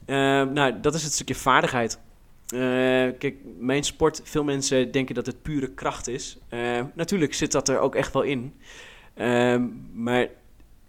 Ehm, 0.04 0.52
nou, 0.52 0.80
dat 0.80 0.94
is 0.94 1.02
het 1.02 1.12
stukje 1.12 1.34
vaardigheid. 1.34 1.98
Eh, 2.46 2.58
kijk, 3.18 3.36
mijn 3.58 3.84
sport, 3.84 4.20
veel 4.24 4.44
mensen 4.44 4.90
denken 4.90 5.14
dat 5.14 5.26
het 5.26 5.42
pure 5.42 5.70
kracht 5.70 6.08
is. 6.08 6.38
Eh, 6.48 6.84
natuurlijk 6.94 7.34
zit 7.34 7.52
dat 7.52 7.68
er 7.68 7.78
ook 7.78 7.94
echt 7.94 8.12
wel 8.12 8.22
in. 8.22 8.54
Ehm, 9.14 9.68
maar 9.92 10.28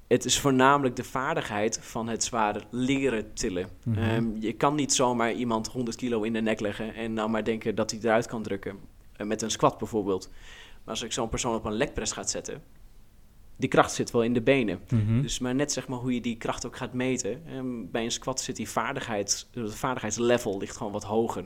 het 0.08 0.26
is 0.26 0.40
voornamelijk 0.40 0.96
de 0.96 1.04
vaardigheid 1.04 1.80
van 1.82 2.08
het 2.08 2.24
zware 2.24 2.62
leren 2.70 3.34
tillen. 3.34 3.70
Mhm. 3.84 3.98
Ehm, 3.98 4.26
je 4.40 4.54
kan 4.54 4.76
niet 4.76 4.94
zomaar 4.94 5.34
iemand 5.34 5.68
100 5.68 5.98
kilo 5.98 6.22
in 6.22 6.34
de 6.34 6.42
nek 6.42 6.60
leggen 6.60 6.94
en 6.94 7.14
nou 7.14 7.30
maar 7.30 7.44
denken 7.44 7.76
dat 7.76 7.92
hij 7.92 8.00
eruit 8.04 8.28
kan 8.28 8.44
drukken. 8.44 8.78
Eh, 9.16 9.28
met 9.28 9.42
een 9.42 9.52
squat 9.52 9.78
bijvoorbeeld. 9.78 10.30
Maar 10.84 10.94
als 10.94 11.02
ik 11.02 11.12
zo'n 11.12 11.30
persoon 11.30 11.56
op 11.56 11.66
een 11.66 11.74
legpress 11.74 12.12
gaat 12.12 12.30
zetten, 12.30 12.64
die 13.56 13.70
kracht 13.70 13.94
zit 13.94 14.12
wel 14.12 14.24
in 14.24 14.34
de 14.34 14.42
benen. 14.42 14.80
Mhm. 14.90 15.22
Dus 15.22 15.40
maar 15.40 15.56
net 15.56 15.72
zeg 15.72 15.88
maar 15.88 16.00
hoe 16.00 16.14
je 16.14 16.22
die 16.22 16.38
kracht 16.38 16.66
ook 16.66 16.78
gaat 16.78 16.94
meten. 16.94 17.42
Ehm, 17.48 17.92
bij 17.92 18.04
een 18.04 18.12
squat 18.12 18.42
zit 18.42 18.56
die 18.56 18.70
vaardigheid, 18.70 19.48
het 19.54 19.76
vaardigheidslevel 19.76 20.58
ligt 20.58 20.78
gewoon 20.78 20.92
wat 20.92 21.04
hoger. 21.04 21.46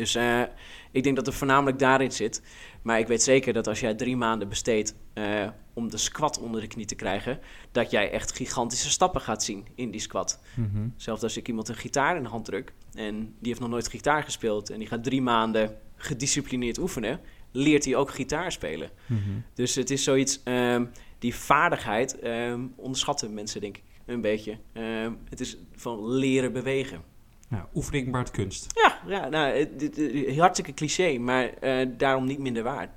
Dus 0.00 0.14
eh, 0.14 0.42
ik 0.90 1.02
denk 1.02 1.16
dat 1.16 1.26
het 1.26 1.34
voornamelijk 1.34 1.78
daarin 1.78 2.12
zit. 2.12 2.42
Maar 2.82 2.98
ik 2.98 3.06
weet 3.06 3.22
zeker 3.22 3.52
dat 3.52 3.66
als 3.66 3.80
jij 3.80 3.94
drie 3.94 4.16
maanden 4.16 4.48
besteedt 4.48 4.94
eh, 5.12 5.48
om 5.74 5.90
de 5.90 5.96
squat 5.96 6.38
onder 6.38 6.60
de 6.60 6.66
knie 6.66 6.86
te 6.86 6.94
krijgen, 6.94 7.38
dat 7.72 7.90
jij 7.90 8.10
echt 8.10 8.32
gigantische 8.36 8.90
stappen 8.90 9.20
gaat 9.20 9.44
zien 9.44 9.66
in 9.74 9.90
die 9.90 10.00
squat. 10.00 10.40
Mhm. 10.54 10.88
Zelfs 10.96 11.22
als 11.22 11.36
ik 11.36 11.48
iemand 11.48 11.68
een 11.68 11.74
gitaar 11.74 12.16
in 12.16 12.22
de 12.22 12.28
hand 12.28 12.44
druk 12.44 12.72
en 12.94 13.14
die 13.14 13.48
heeft 13.48 13.60
nog 13.60 13.68
nooit 13.68 13.88
gitaar 13.88 14.22
gespeeld 14.22 14.70
en 14.70 14.78
die 14.78 14.88
gaat 14.88 15.04
drie 15.04 15.22
maanden 15.22 15.76
gedisciplineerd 15.96 16.78
oefenen, 16.78 17.20
leert 17.50 17.84
hij 17.84 17.96
ook 17.96 18.10
gitaar 18.10 18.52
spelen. 18.52 18.90
Mhm. 19.06 19.20
Dus 19.54 19.74
het 19.74 19.90
is 19.90 20.04
zoiets, 20.04 20.40
ehm, 20.44 20.86
die 21.18 21.34
vaardigheid 21.34 22.18
ehm, 22.18 22.66
onderschatten 22.76 23.34
mensen 23.34 23.60
denk 23.60 23.76
ik 23.76 23.82
een 24.06 24.20
beetje. 24.20 24.58
Ehm, 24.72 25.12
het 25.28 25.40
is 25.40 25.56
van 25.72 26.08
leren 26.08 26.52
bewegen. 26.52 27.09
Nou, 27.50 27.64
oefening 27.74 28.10
baart 28.10 28.30
kunst. 28.30 28.66
Ja, 28.82 29.00
ja 29.06 29.28
nou, 29.28 29.54
het- 29.58 30.36
hartstikke 30.38 30.74
cliché, 30.74 31.18
maar 31.18 31.44
eh, 31.54 31.88
daarom 31.96 32.24
niet 32.24 32.38
minder 32.38 32.62
waard. 32.62 32.90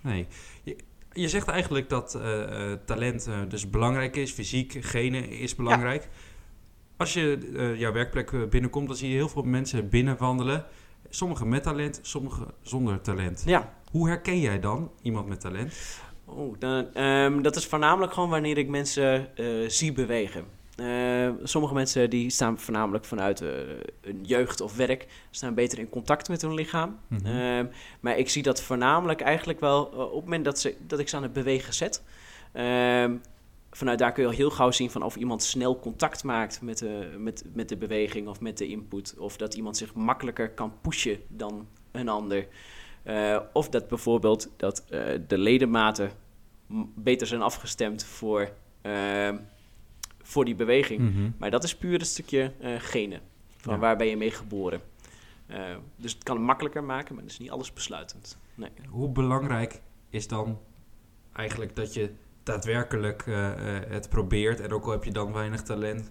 Nee. 0.00 0.26
Je, 0.62 0.76
je 1.12 1.28
zegt 1.28 1.48
eigenlijk 1.48 1.88
dat 1.88 2.14
eh, 2.14 2.42
eh, 2.72 2.78
talent 2.84 3.26
eh, 3.26 3.34
dus 3.48 3.70
belangrijk 3.70 4.16
is, 4.16 4.32
fysiek, 4.32 4.76
genen 4.80 5.28
is 5.30 5.54
belangrijk. 5.54 6.08
Als 6.96 7.12
je 7.12 7.50
eh, 7.56 7.78
jouw 7.78 7.92
werkplek 7.92 8.32
eh, 8.32 8.44
binnenkomt, 8.44 8.88
dan 8.88 8.96
zie 8.96 9.08
je 9.08 9.14
heel 9.14 9.28
veel 9.28 9.42
mensen 9.42 9.88
binnenwandelen. 9.88 10.64
Sommigen 11.08 11.48
met 11.48 11.62
talent, 11.62 11.98
sommigen 12.02 12.46
zonder 12.62 13.00
talent. 13.00 13.42
Ja, 13.46 13.74
Hoe 13.90 14.08
herken 14.08 14.40
jij 14.40 14.60
dan 14.60 14.90
iemand 15.02 15.28
met 15.28 15.40
talent? 15.40 15.74
Oh, 16.24 16.54
dan, 16.58 16.94
ehm, 16.94 17.42
dat 17.42 17.56
is 17.56 17.66
voornamelijk 17.66 18.12
gewoon 18.12 18.28
wanneer 18.30 18.58
ik 18.58 18.68
mensen 18.68 19.36
eh, 19.36 19.68
zie 19.68 19.92
bewegen. 19.92 20.44
Eh, 20.78 21.30
sommige 21.42 21.74
mensen 21.74 22.10
die 22.10 22.30
staan 22.30 22.58
voornamelijk 22.58 23.04
vanuit 23.04 23.40
eh, 23.40 23.48
hun 24.00 24.24
jeugd 24.24 24.60
of 24.60 24.76
werk, 24.76 25.06
staan 25.30 25.54
beter 25.54 25.78
in 25.78 25.88
contact 25.88 26.28
met 26.28 26.42
hun 26.42 26.54
lichaam. 26.54 26.98
Mhm. 27.08 27.26
Ehm, 27.26 27.66
maar 28.00 28.18
ik 28.18 28.28
zie 28.28 28.42
dat 28.42 28.62
voornamelijk 28.62 29.20
eigenlijk 29.20 29.60
wel 29.60 29.92
eh, 29.92 29.98
op 29.98 30.14
het 30.14 30.24
moment 30.24 30.44
dat, 30.44 30.58
ze, 30.58 30.76
dat 30.86 30.98
ik 30.98 31.08
ze 31.08 31.16
aan 31.16 31.22
het 31.22 31.32
bewegen 31.32 31.74
zet. 31.74 32.02
Ehm, 32.52 33.16
vanuit 33.70 33.98
daar 33.98 34.12
kun 34.12 34.22
je 34.22 34.28
al 34.28 34.34
heel 34.34 34.50
gauw 34.50 34.70
zien 34.70 34.90
van 34.90 35.02
of 35.02 35.16
iemand 35.16 35.42
snel 35.42 35.78
contact 35.78 36.24
maakt 36.24 36.62
met 36.62 36.78
de, 36.78 37.14
met, 37.18 37.44
met 37.52 37.68
de 37.68 37.76
beweging 37.76 38.28
of 38.28 38.40
met 38.40 38.58
de 38.58 38.68
input. 38.68 39.14
Of 39.18 39.36
dat 39.36 39.54
iemand 39.54 39.76
zich 39.76 39.94
makkelijker 39.94 40.50
kan 40.50 40.72
pushen 40.80 41.18
dan 41.28 41.68
een 41.90 42.08
ander. 42.08 42.46
Of 43.52 43.68
dat 43.68 43.88
bijvoorbeeld 43.88 44.50
dat 44.56 44.84
de 45.26 45.38
ledematen 45.38 46.10
beter 46.94 47.26
zijn 47.26 47.42
afgestemd 47.42 48.04
voor, 48.04 48.50
ehm, 48.82 49.36
voor 50.28 50.44
die 50.44 50.54
beweging. 50.54 51.00
Mhm. 51.00 51.30
Maar 51.38 51.50
dat 51.50 51.64
is 51.64 51.76
puur 51.76 52.00
een 52.00 52.06
stukje 52.06 52.52
eh, 52.60 52.72
genen. 52.78 53.20
Van 53.56 53.72
Ja. 53.74 53.78
waar 53.78 53.96
ben 53.96 54.06
je 54.06 54.16
mee 54.16 54.30
geboren. 54.30 54.80
Eh, 55.46 55.60
dus 55.96 56.12
het 56.12 56.22
kan 56.22 56.36
het 56.36 56.44
makkelijker 56.44 56.84
maken, 56.84 57.14
maar 57.14 57.22
dat 57.22 57.32
is 57.32 57.38
niet 57.38 57.50
alles 57.50 57.72
besluitend. 57.72 58.38
Nee. 58.54 58.70
Hoe 58.88 59.08
belangrijk 59.08 59.80
is 60.10 60.28
dan 60.28 60.58
eigenlijk 61.32 61.76
dat 61.76 61.94
je 61.94 62.10
daadwerkelijk 62.42 63.22
eh, 63.26 63.52
het 63.88 64.08
probeert 64.08 64.60
en 64.60 64.72
ook 64.72 64.84
al 64.84 64.90
heb 64.90 65.04
je 65.04 65.10
dan 65.12 65.32
weinig 65.32 65.62
talent, 65.62 66.10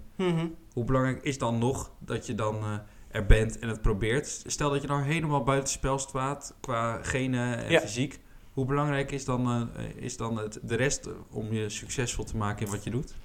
hoe 0.74 0.84
belangrijk 0.86 1.24
is 1.24 1.38
dan 1.38 1.58
nog 1.58 1.92
dat 2.00 2.26
je 2.26 2.36
dan 2.36 2.82
er 3.08 3.26
bent 3.26 3.60
en 3.60 3.70
het 3.70 3.82
probeert? 3.82 4.44
Stel 4.46 4.70
dat 4.70 4.82
je 4.82 4.88
nou 4.88 5.02
helemaal 5.04 5.44
buitenspel 5.44 6.00
staat 6.00 6.56
qua 6.60 7.04
genen 7.04 7.58
en 7.66 7.72
Ja. 7.72 7.80
fysiek. 7.80 8.20
Hoe 8.54 8.66
belangrijk 8.66 9.12
is 9.12 9.26
dan, 9.26 9.70
is 9.96 10.18
dan 10.18 10.38
het, 10.38 10.60
de 10.64 10.76
rest 10.76 11.10
om 11.32 11.54
je 11.54 11.70
succesvol 11.70 12.24
te 12.24 12.38
maken 12.38 12.66
in 12.66 12.72
wat 12.72 12.84
je 12.84 12.90
doet? 12.90 13.16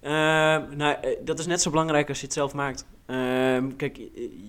Ehm, 0.00 0.76
nou, 0.76 0.96
eh, 1.00 1.16
dat 1.24 1.38
is 1.38 1.46
net 1.46 1.62
zo 1.62 1.70
belangrijk 1.70 2.08
als 2.08 2.18
je 2.18 2.24
het 2.24 2.34
zelf 2.34 2.54
maakt. 2.54 2.86
Ehm, 3.06 3.70
kijk, 3.76 3.96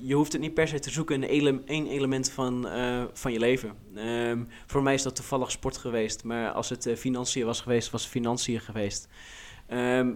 je- 0.03 0.13
hoeft 0.13 0.31
het 0.31 0.41
niet 0.41 0.53
per 0.53 0.67
se 0.67 0.79
te 0.79 0.89
zoeken 0.89 1.15
in 1.15 1.29
ele- 1.29 1.61
één 1.65 1.87
element 1.87 2.31
van, 2.31 2.67
eh, 2.67 3.03
van 3.13 3.31
je 3.31 3.39
leven. 3.39 3.71
Ehm, 3.95 4.43
voor 4.67 4.83
mij 4.83 4.93
is 4.93 5.03
dat 5.03 5.15
toevallig 5.15 5.51
sport 5.51 5.77
geweest, 5.77 6.23
maar 6.23 6.51
als 6.51 6.69
het 6.69 6.85
eh, 6.85 6.95
financiën 6.95 7.45
was 7.45 7.61
geweest, 7.61 7.89
was 7.89 8.01
het 8.01 8.11
financiën 8.11 8.59
geweest. 8.59 9.07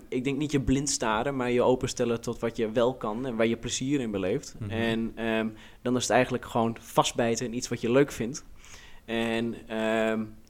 Ik 0.10 0.24
denk 0.24 0.38
niet 0.38 0.52
je 0.52 0.62
blind 0.62 0.90
staren, 0.90 1.36
maar 1.36 1.52
je 1.52 1.62
openstellen 1.62 2.22
tot 2.22 2.40
wat 2.40 2.58
je 2.58 2.72
wel 2.72 2.96
kan 2.96 3.26
en 3.26 3.36
waar 3.36 3.48
je 3.48 3.58
plezier 3.58 4.00
in 4.00 4.12
beleeft. 4.12 4.56
Mhm. 4.60 4.70
En 4.72 5.14
dan 5.82 5.96
is 5.96 6.02
het 6.02 6.12
eigenlijk 6.12 6.46
gewoon 6.46 6.78
vastbijten 6.80 7.46
in 7.46 7.54
iets 7.54 7.68
wat 7.68 7.82
je 7.82 7.92
leuk 7.92 8.12
vindt. 8.12 8.44
En 9.06 9.56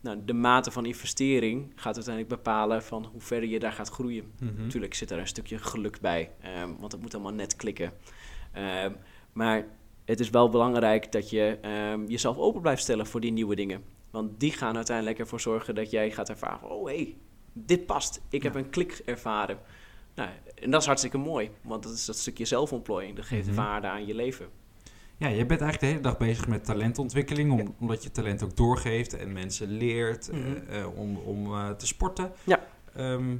nou, 0.06 0.22
de 0.26 0.34
mate 0.34 0.72
van 0.72 0.86
investering 0.86 1.72
gaat 1.76 1.96
uiteindelijk 1.96 2.36
bepalen 2.36 2.84
van 2.84 3.06
hoe 3.06 3.22
verder 3.22 3.50
je 3.50 3.60
daar 3.60 3.72
gaat 3.72 3.90
groeien. 3.90 4.32
Mhm. 4.40 4.62
Natuurlijk 4.62 4.94
zit 4.94 5.12
er 5.12 5.20
een 5.20 5.28
stukje 5.28 5.58
geluk 5.58 6.00
bij, 6.02 6.32
ehm, 6.42 6.70
want 6.80 6.92
het 6.92 7.02
moet 7.02 7.14
allemaal 7.14 7.34
net 7.34 7.56
klikken. 7.56 7.92
Ehm, 8.52 8.92
maar 9.34 9.66
het 10.06 10.20
is 10.20 10.30
wel 10.30 10.50
belangrijk 10.50 11.12
dat 11.12 11.30
je 11.30 11.58
ehm, 11.62 12.06
jezelf 12.08 12.38
open 12.38 12.62
blijft 12.62 12.82
stellen 12.82 13.08
voor 13.08 13.20
die 13.22 13.32
nieuwe 13.32 13.56
dingen. 13.56 13.84
Want 14.12 14.40
die 14.40 14.52
gaan 14.52 14.76
uiteindelijk 14.76 15.20
ervoor 15.20 15.40
zorgen 15.40 15.76
dat 15.76 15.92
jij 15.92 16.12
gaat 16.12 16.30
ervaren: 16.30 16.60
van, 16.60 16.70
oh 16.70 16.88
hé, 16.88 16.96
hey, 16.96 17.16
dit 17.54 17.86
past. 17.86 18.22
Ik 18.30 18.44
heb 18.44 18.56
een 18.56 18.70
klik 18.70 19.02
ervaren. 19.06 19.60
Nou, 20.16 20.30
en 20.56 20.72
dat 20.72 20.80
is 20.82 20.88
hartstikke 20.88 21.18
mooi, 21.18 21.50
want 21.62 21.84
dat 21.84 21.92
is 21.94 22.06
dat 22.06 22.18
stukje 22.18 22.46
zelfontplooiing. 22.46 23.16
Dat 23.16 23.26
geeft 23.26 23.48
Mhm. 23.48 23.56
waarde 23.56 23.88
aan 23.88 24.06
je 24.06 24.16
leven. 24.16 24.48
Ja, 25.18 25.28
je 25.28 25.46
bent 25.46 25.62
eigenlijk 25.62 25.80
de 25.80 25.86
hele 25.86 26.00
dag 26.00 26.18
bezig 26.18 26.48
met 26.48 26.66
talentontwikkeling, 26.66 27.52
om, 27.52 27.76
omdat 27.80 28.04
je 28.04 28.12
talent 28.12 28.44
ook 28.44 28.56
doorgeeft 28.56 29.14
en 29.18 29.34
mensen 29.34 29.68
leert 29.68 30.30
eh, 30.30 30.38
Mhm. 30.38 30.56
eh, 30.70 30.98
om, 30.98 31.18
om 31.18 31.54
eh, 31.54 31.70
te 31.70 31.88
sporten. 31.88 32.32
Ja. 32.44 32.60
Ehm, 32.96 33.36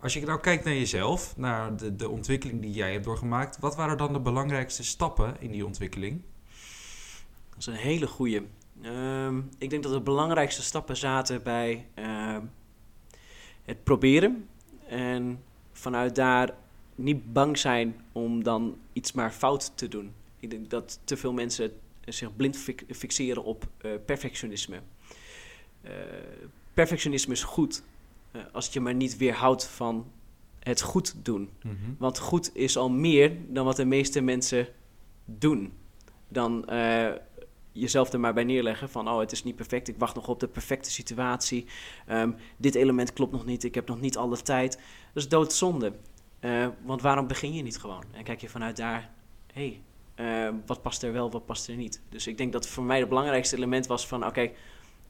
als 0.00 0.14
je 0.14 0.20
nou 0.26 0.40
kijkt 0.40 0.64
naar 0.64 0.74
jezelf, 0.74 1.36
naar 1.36 1.76
de, 1.76 1.96
de 1.96 2.08
ontwikkeling 2.08 2.60
die 2.60 2.70
jij 2.72 2.92
hebt 2.92 3.04
doorgemaakt, 3.04 3.58
wat 3.58 3.76
waren 3.76 3.96
dan 3.96 4.12
de 4.12 4.20
belangrijkste 4.20 4.84
stappen 4.84 5.36
in 5.38 5.50
die 5.50 5.66
ontwikkeling? 5.66 6.20
Dat 7.50 7.58
is 7.58 7.66
een 7.66 7.74
hele 7.74 8.06
goeie. 8.06 8.46
Ehm, 8.82 9.38
ik 9.58 9.70
denk 9.70 9.82
dat 9.82 9.92
de 9.92 10.00
belangrijkste 10.00 10.62
stappen 10.62 10.96
zaten 10.96 11.42
bij 11.42 11.86
ehm, 11.94 12.40
het 13.64 13.84
proberen. 13.84 14.48
En 14.88 15.42
vanuit 15.72 16.14
daar 16.14 16.50
niet 16.94 17.32
bang 17.32 17.58
zijn 17.58 17.96
om 18.12 18.42
dan 18.42 18.76
iets 18.92 19.12
maar 19.12 19.30
fout 19.30 19.72
te 19.76 19.88
doen. 19.88 20.12
Ik 20.44 20.50
denk 20.50 20.70
dat 20.70 21.00
te 21.04 21.16
veel 21.16 21.32
mensen 21.32 21.72
zich 22.04 22.36
blind 22.36 22.56
fi- 22.56 22.76
fixeren 22.90 23.44
op 23.44 23.66
eh, 23.78 23.90
perfectionisme. 24.06 24.80
Eh, 25.82 25.92
perfectionisme 26.74 27.32
is 27.32 27.42
goed 27.42 27.82
eh, 28.30 28.42
als 28.52 28.64
het 28.64 28.74
je 28.74 28.80
maar 28.80 28.94
niet 28.94 29.16
weerhoudt 29.16 29.66
van 29.66 30.10
het 30.58 30.80
goed 30.80 31.14
doen. 31.24 31.50
Want 31.98 32.18
goed 32.18 32.56
is 32.56 32.76
al 32.76 32.90
meer 32.90 33.36
dan 33.48 33.64
wat 33.64 33.76
de 33.76 33.84
meeste 33.84 34.20
mensen 34.20 34.68
doen. 35.24 35.72
Dan 36.28 36.68
eh, 36.68 37.12
jezelf 37.72 38.12
er 38.12 38.20
maar 38.20 38.34
bij 38.34 38.44
neerleggen 38.44 38.88
van, 38.90 39.08
oh, 39.08 39.18
het 39.18 39.32
is 39.32 39.44
niet 39.44 39.56
perfect, 39.56 39.88
ik 39.88 39.98
wacht 39.98 40.14
nog 40.14 40.28
op 40.28 40.40
de 40.40 40.48
perfecte 40.48 40.90
situatie. 40.90 41.66
Ehm, 42.06 42.32
dit 42.56 42.74
element 42.74 43.12
klopt 43.12 43.32
nog 43.32 43.44
niet, 43.44 43.64
ik 43.64 43.74
heb 43.74 43.88
nog 43.88 44.00
niet 44.00 44.16
alle 44.16 44.42
tijd. 44.42 44.72
Dat 45.12 45.22
is 45.22 45.28
doodzonde. 45.28 45.92
Eh, 46.40 46.68
want 46.82 47.02
waarom 47.02 47.26
begin 47.26 47.54
je 47.54 47.62
niet 47.62 47.78
gewoon? 47.78 48.04
En 48.12 48.24
kijk 48.24 48.40
je 48.40 48.48
vanuit 48.48 48.76
daar, 48.76 49.10
hé, 49.52 49.66
hey, 49.66 49.80
eh, 50.14 50.48
wat 50.66 50.82
past 50.82 51.02
er 51.02 51.12
wel, 51.12 51.30
wat 51.30 51.46
past 51.46 51.68
er 51.68 51.76
niet? 51.76 52.00
Dus 52.08 52.26
ik 52.26 52.38
denk 52.38 52.52
dat 52.52 52.68
voor 52.68 52.84
mij 52.84 52.98
het 52.98 53.08
belangrijkste 53.08 53.56
element 53.56 53.86
was 53.86 54.06
van, 54.06 54.26
oké, 54.26 54.50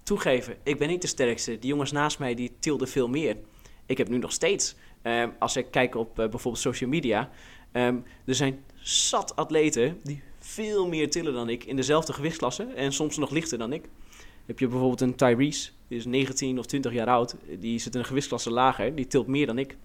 toegeven, 0.03 0.57
ik 0.63 0.79
ben 0.79 0.89
niet 0.89 1.03
de 1.03 1.07
sterkste. 1.07 1.59
Die 1.59 1.69
jongens 1.69 1.93
naast 1.93 2.19
mij, 2.19 2.35
die 2.35 2.53
tilden 2.59 2.89
veel 2.89 3.09
meer. 3.09 3.37
Ik 3.87 3.99
heb 3.99 4.09
nu 4.09 4.19
nog 4.19 4.33
steeds, 4.33 4.75
eh, 5.03 5.25
als 5.39 5.57
ik 5.57 5.71
kijk 5.71 5.95
op 5.95 6.09
eh, 6.09 6.29
bijvoorbeeld 6.29 6.63
social 6.63 6.91
media, 6.91 7.31
ehm, 7.73 7.97
er 8.25 8.35
zijn 8.35 8.65
zat 8.75 9.37
atleten 9.37 10.01
die 10.03 10.23
veel 10.39 10.89
meer 10.89 11.11
tillen 11.11 11.33
dan 11.33 11.49
ik 11.49 11.65
in 11.65 11.77
dezelfde 11.77 12.13
gewichtsklasse 12.13 12.63
en 12.63 12.93
soms 12.93 13.17
nog 13.17 13.31
lichter 13.31 13.59
dan 13.59 13.73
ik. 13.73 13.89
Heb 14.47 14.59
je 14.59 14.69
bijvoorbeeld 14.69 15.01
een 15.01 15.15
Tyrese, 15.15 15.71
die 15.89 15.99
is 15.99 16.05
19 16.05 16.59
of 16.59 16.67
20 16.67 16.93
jaar 16.93 17.07
oud, 17.07 17.37
die 17.59 17.79
zit 17.79 17.95
in 17.95 18.01
een 18.01 18.07
gewichtsklasse 18.07 18.51
lager, 18.51 18.95
die 18.95 19.07
tilt 19.07 19.27
meer 19.27 19.47
dan 19.47 19.59
ik. 19.59 19.77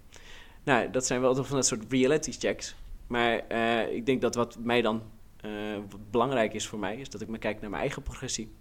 Nou, 0.64 0.90
dat 0.92 1.06
zijn 1.06 1.22
wel 1.22 1.36
van 1.36 1.56
dat 1.56 1.66
soort 1.66 1.84
reality 1.90 2.32
checks. 2.32 2.76
Maar 3.10 3.48
eh, 3.48 3.96
ik 3.96 4.06
denk 4.06 4.22
dat 4.22 4.36
wat 4.36 4.58
mij 4.60 4.82
dan 4.82 5.02
eh, 5.42 5.52
wat 5.90 6.12
belangrijk 6.12 6.54
is 6.54 6.68
voor 6.68 6.80
mij, 6.80 6.98
is 6.98 7.10
dat 7.10 7.22
ik 7.22 7.28
me 7.28 7.38
kijk 7.38 7.62
naar 7.62 7.70
mijn 7.70 7.82
eigen 7.82 8.02
progressie. 8.02 8.52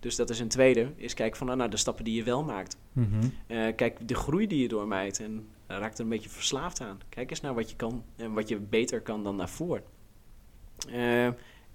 Dus 0.00 0.16
dat 0.16 0.30
is 0.30 0.40
een 0.40 0.48
tweede, 0.48 0.92
is 0.96 1.14
kijk 1.14 1.36
van 1.36 1.46
nou, 1.46 1.58
naar 1.58 1.70
de 1.70 1.76
stappen 1.76 2.04
die 2.04 2.14
je 2.14 2.22
wel 2.22 2.44
maakt. 2.44 2.76
Mhm. 2.92 3.28
Eh, 3.46 3.74
kijk 3.76 4.08
de 4.08 4.14
groei 4.14 4.46
die 4.46 4.62
je 4.62 4.68
doormaakt 4.68 5.20
en 5.20 5.48
raakt 5.66 5.98
er 5.98 6.04
een 6.04 6.10
beetje 6.10 6.28
verslaafd 6.28 6.80
aan. 6.80 7.00
Kijk 7.08 7.30
eens 7.30 7.40
naar 7.40 7.54
wat 7.54 7.70
je 7.70 7.76
kan 7.76 8.04
en 8.16 8.32
wat 8.32 8.48
je 8.48 8.56
beter 8.56 9.00
kan 9.00 9.24
dan 9.24 9.36
daarvoor. 9.36 9.82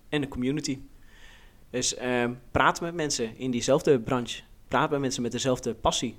En 0.10 0.22
de 0.22 0.28
community. 0.28 0.80
Dus 1.70 1.96
praat 2.52 2.82
met 2.82 2.94
mensen 2.94 3.38
in 3.38 3.52
diezelfde 3.52 4.00
branche. 4.00 4.42
Praat 4.68 4.90
met 4.90 5.00
mensen 5.00 5.22
met 5.22 5.32
dezelfde 5.32 5.74
passie. 5.74 6.18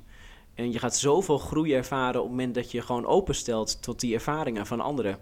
En 0.55 0.73
je 0.73 0.79
gaat 0.79 0.97
zoveel 0.97 1.39
groei 1.39 1.75
ervaren 1.75 2.21
op 2.21 2.27
het 2.27 2.37
moment 2.37 2.55
dat 2.55 2.71
je 2.71 2.83
gewoon 2.83 3.07
openstelt 3.07 3.83
tot 3.83 4.01
die 4.01 4.15
ervaringen 4.15 4.67
van 4.67 4.81
anderen. 4.81 5.19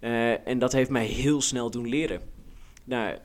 Eh, 0.00 0.46
en 0.46 0.58
dat 0.58 0.72
heeft 0.72 0.90
mij 0.90 1.06
heel 1.06 1.40
snel 1.40 1.70
doen 1.70 1.88
leren. 1.88 2.20
Nou, 2.84 3.18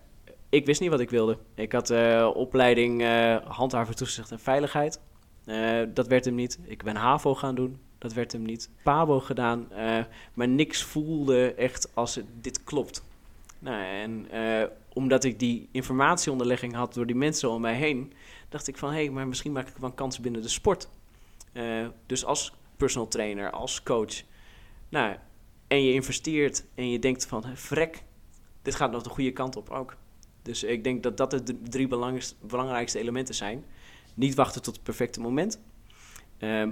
ik 0.50 0.65
wist 0.65 0.82
niet 0.82 0.89
wat 0.89 1.00
ik 1.00 1.10
wilde. 1.10 1.38
Ik 1.56 1.72
had 1.72 1.89
eh, 1.89 2.30
opleiding 2.34 3.03
handhaver 3.44 3.96
toezicht 3.96 4.32
en 4.32 4.39
veiligheid. 4.39 5.00
Dat 5.94 6.08
werd 6.08 6.25
hem 6.25 6.36
niet. 6.36 6.60
Ik 6.63 6.84
ben 6.84 6.96
HAVO 6.96 7.36
gaan 7.36 7.56
doen. 7.56 7.80
Dat 7.98 8.13
werd 8.13 8.32
hem 8.32 8.42
niet. 8.42 8.70
PABO 8.84 9.20
gedaan. 9.20 9.68
maar 10.34 10.48
niks 10.48 10.84
voelde 10.84 11.53
echt 11.53 11.96
als 11.96 12.20
dit 12.42 12.63
klopt. 12.63 13.03
Nou, 13.60 13.84
en 13.84 14.27
omdat 14.94 15.24
ik 15.24 15.39
die 15.39 15.70
informatieonderlegging 15.72 16.74
had 16.74 16.94
door 16.94 17.06
die 17.06 17.15
mensen 17.15 17.50
om 17.50 17.62
mij 17.62 17.75
heen, 17.75 18.13
dacht 18.50 18.68
ik 18.68 18.77
van 18.77 18.89
hé, 18.89 18.96
hey, 18.96 19.10
maar 19.10 19.27
misschien 19.27 19.51
maak 19.51 19.68
ik 19.68 19.77
wel 19.77 19.89
een 19.89 19.96
kans 19.96 20.20
binnen 20.20 20.42
de 20.42 20.48
sport. 20.48 20.89
Dus 22.06 22.25
als 22.25 22.53
personal 22.77 23.08
trainer, 23.08 23.51
als 23.51 23.84
coach. 23.84 24.22
Nou, 24.89 25.15
en 25.74 25.84
je 25.84 25.94
investeert 25.94 26.65
en 26.75 26.89
je 26.89 27.00
denkt 27.00 27.25
van 27.25 27.44
vrek, 27.53 28.03
dit 28.62 28.75
gaat 28.75 28.92
nog 28.92 29.03
de 29.03 29.10
goede 29.10 29.32
kant 29.32 29.56
op 29.56 29.70
ook. 29.70 29.96
Dus 30.42 30.63
ik 30.63 30.84
denk 30.84 31.03
dat 31.03 31.18
dat 31.18 31.32
de 31.32 31.62
drie 31.62 31.88
belangrijkste 32.42 33.00
elementen 33.00 33.36
zijn. 33.36 33.63
Niet 34.13 34.36
wachten 34.36 34.62
tot 34.62 34.74
het 34.75 34.84
perfecte 34.84 35.20
moment. 35.20 35.62
Ehm, 36.38 36.72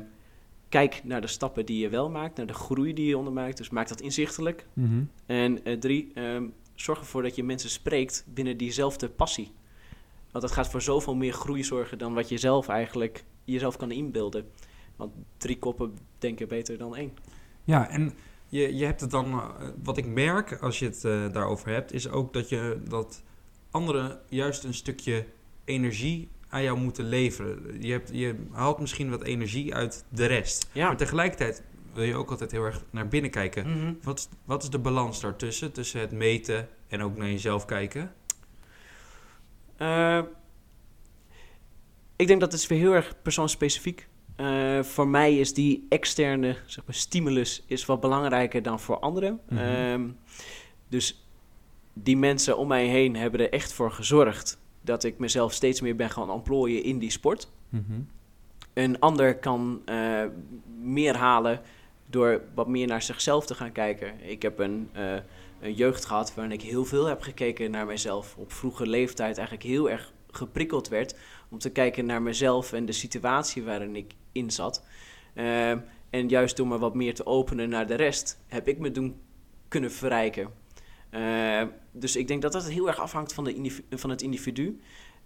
kijk 0.69 1.03
naar 1.03 1.21
de 1.21 1.27
stappen 1.27 1.65
die 1.65 1.79
je 1.79 1.89
wel 1.89 2.09
maakt, 2.09 2.37
naar 2.37 2.45
de 2.45 2.53
groei 2.53 2.93
die 2.93 3.07
je 3.07 3.17
ondermaakt. 3.17 3.57
Dus 3.57 3.69
maak 3.69 3.87
dat 3.87 4.01
inzichtelijk. 4.01 4.65
Mhm. 4.73 5.03
En 5.25 5.69
uh, 5.69 5.79
drie, 5.79 6.11
ehm, 6.13 6.47
zorg 6.75 6.99
ervoor 6.99 7.21
dat 7.21 7.35
je 7.35 7.43
mensen 7.43 7.69
spreekt 7.69 8.25
binnen 8.33 8.57
diezelfde 8.57 9.09
passie. 9.09 9.51
Want 10.31 10.43
dat 10.43 10.53
gaat 10.53 10.69
voor 10.69 10.81
zoveel 10.81 11.15
meer 11.15 11.33
groei 11.33 11.63
zorgen 11.63 11.97
dan 11.97 12.13
wat 12.13 12.29
je 12.29 12.37
zelf 12.37 12.67
eigenlijk 12.67 13.23
jezelf 13.43 13.77
kan 13.77 13.91
inbeelden. 13.91 14.45
Want 14.95 15.11
drie 15.37 15.59
koppen 15.59 15.97
denken 16.17 16.47
beter 16.47 16.77
dan 16.77 16.95
één. 16.95 17.13
Ja, 17.63 17.89
en 17.89 18.13
je, 18.51 18.75
je 18.75 18.85
hebt 18.85 19.01
het 19.01 19.11
dan, 19.11 19.33
uh, 19.33 19.49
wat 19.83 19.97
ik 19.97 20.05
merk 20.05 20.61
als 20.61 20.79
je 20.79 20.85
het 20.85 21.03
uh, 21.03 21.31
daarover 21.31 21.69
hebt, 21.69 21.93
is 21.93 22.09
ook 22.09 22.33
dat 22.33 22.49
je 22.49 22.81
dat 22.87 23.23
anderen 23.71 24.19
juist 24.29 24.63
een 24.63 24.73
stukje 24.73 25.25
energie 25.65 26.29
aan 26.49 26.63
jou 26.63 26.77
moeten 26.77 27.05
leveren. 27.05 27.81
Je, 27.81 27.91
hebt, 27.91 28.09
je 28.13 28.35
haalt 28.51 28.79
misschien 28.79 29.09
wat 29.09 29.23
energie 29.23 29.75
uit 29.75 30.05
de 30.09 30.25
rest. 30.25 30.69
Ja. 30.71 30.87
Maar 30.87 30.97
tegelijkertijd 30.97 31.63
wil 31.93 32.03
je 32.03 32.15
ook 32.15 32.29
altijd 32.29 32.51
heel 32.51 32.63
erg 32.63 32.83
naar 32.89 33.07
binnen 33.07 33.31
kijken. 33.31 33.69
Mhm. 33.69 33.93
Wat, 34.01 34.29
wat 34.45 34.63
is 34.63 34.69
de 34.69 34.79
balans 34.79 35.21
daartussen? 35.21 35.71
Tussen 35.71 35.99
het 35.99 36.11
meten 36.11 36.69
en 36.87 37.01
ook 37.01 37.17
naar 37.17 37.27
jezelf 37.27 37.65
kijken? 37.65 38.13
Uh, 39.77 40.21
ik 42.15 42.27
denk 42.27 42.39
dat 42.39 42.51
het 42.51 42.61
is 42.61 42.67
weer 42.67 42.79
heel 42.79 42.93
erg 42.93 43.21
persoonsspecifiek. 43.21 44.07
Uh, 44.41 44.83
voor 44.83 45.07
mij 45.07 45.37
is 45.37 45.53
die 45.53 45.85
externe 45.89 46.55
zeg 46.65 46.85
maar, 46.85 46.95
stimulus 46.95 47.63
is 47.67 47.85
wat 47.85 47.99
belangrijker 47.99 48.61
dan 48.61 48.79
voor 48.79 48.99
anderen. 48.99 49.39
Mhm. 49.49 49.59
Uh, 49.59 50.09
dus 50.87 51.25
die 51.93 52.17
mensen 52.17 52.57
om 52.57 52.67
mij 52.67 52.85
heen 52.85 53.15
hebben 53.15 53.39
er 53.39 53.51
echt 53.51 53.73
voor 53.73 53.91
gezorgd 53.91 54.59
dat 54.81 55.03
ik 55.03 55.19
mezelf 55.19 55.53
steeds 55.53 55.81
meer 55.81 55.95
ben 55.95 56.09
gaan 56.09 56.29
ontplooien 56.29 56.83
in 56.83 56.99
die 56.99 57.11
sport. 57.11 57.51
Mhm. 57.69 58.01
Een 58.73 58.99
ander 58.99 59.37
kan 59.37 59.81
uh, 59.85 60.23
meer 60.81 61.15
halen 61.15 61.61
door 62.05 62.41
wat 62.53 62.67
meer 62.67 62.87
naar 62.87 63.01
zichzelf 63.01 63.45
te 63.45 63.55
gaan 63.55 63.71
kijken. 63.71 64.29
Ik 64.29 64.41
heb 64.41 64.59
een, 64.59 64.89
uh, 64.95 65.13
een 65.61 65.73
jeugd 65.73 66.05
gehad 66.05 66.33
waarin 66.33 66.53
ik 66.53 66.61
heel 66.61 66.85
veel 66.85 67.05
heb 67.05 67.21
gekeken 67.21 67.71
naar 67.71 67.85
mezelf. 67.85 68.35
Op 68.37 68.51
vroege 68.51 68.87
leeftijd 68.87 69.37
eigenlijk 69.37 69.67
heel 69.67 69.89
erg 69.89 70.13
geprikkeld 70.31 70.87
werd 70.87 71.15
om 71.51 71.57
te 71.59 71.69
kijken 71.69 72.05
naar 72.05 72.21
mezelf 72.21 72.73
en 72.73 72.85
de 72.85 72.91
situatie 72.91 73.63
waarin 73.63 73.95
ik 73.95 74.13
in 74.31 74.51
zat. 74.51 74.83
Uh, 75.35 75.71
en 76.09 76.27
juist 76.27 76.57
door 76.57 76.67
me 76.67 76.77
wat 76.77 76.95
meer 76.95 77.13
te 77.13 77.25
openen 77.25 77.69
naar 77.69 77.87
de 77.87 77.95
rest, 77.95 78.39
heb 78.47 78.67
ik 78.67 78.79
me 78.79 78.91
doen 78.91 79.15
kunnen 79.67 79.91
verrijken. 79.91 80.49
Uh, 81.11 81.63
dus 81.91 82.15
ik 82.15 82.27
denk 82.27 82.41
dat 82.41 82.51
dat 82.51 82.69
heel 82.69 82.87
erg 82.87 82.99
afhangt 82.99 83.33
van, 83.33 83.43
de 83.43 83.83
van 83.89 84.09
het 84.09 84.21
individu. 84.21 84.79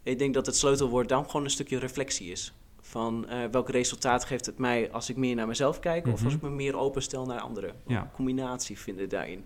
Ik 0.04 0.20
denk 0.20 0.34
dat 0.34 0.46
het 0.46 0.56
sleutelwoord 0.56 1.10
dan 1.10 1.26
gewoon 1.26 1.44
een 1.44 1.52
stukje 1.52 1.80
reflectie 1.80 2.32
is. 2.32 2.54
Van 2.82 3.26
uh, 3.30 3.44
welk 3.52 3.70
resultaat 3.70 4.26
geeft 4.26 4.46
het 4.46 4.58
mij 4.58 4.92
als 4.92 5.10
ik 5.10 5.16
meer 5.16 5.36
naar 5.36 5.48
mezelf 5.48 5.80
kijk... 5.80 6.00
Mm 6.00 6.06
-hmm. 6.06 6.14
of 6.14 6.26
als 6.26 6.34
ik 6.34 6.42
me 6.42 6.50
meer 6.50 6.78
openstel 6.78 7.26
naar 7.26 7.40
anderen. 7.40 7.76
Ja. 7.88 8.02
Een 8.02 8.12
combinatie 8.12 8.80
vinden 8.80 9.10
daarin. 9.10 9.46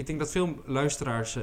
Ik 0.00 0.06
denk 0.06 0.18
dat 0.18 0.30
veel 0.30 0.62
luisteraars 0.64 1.36
uh, 1.36 1.42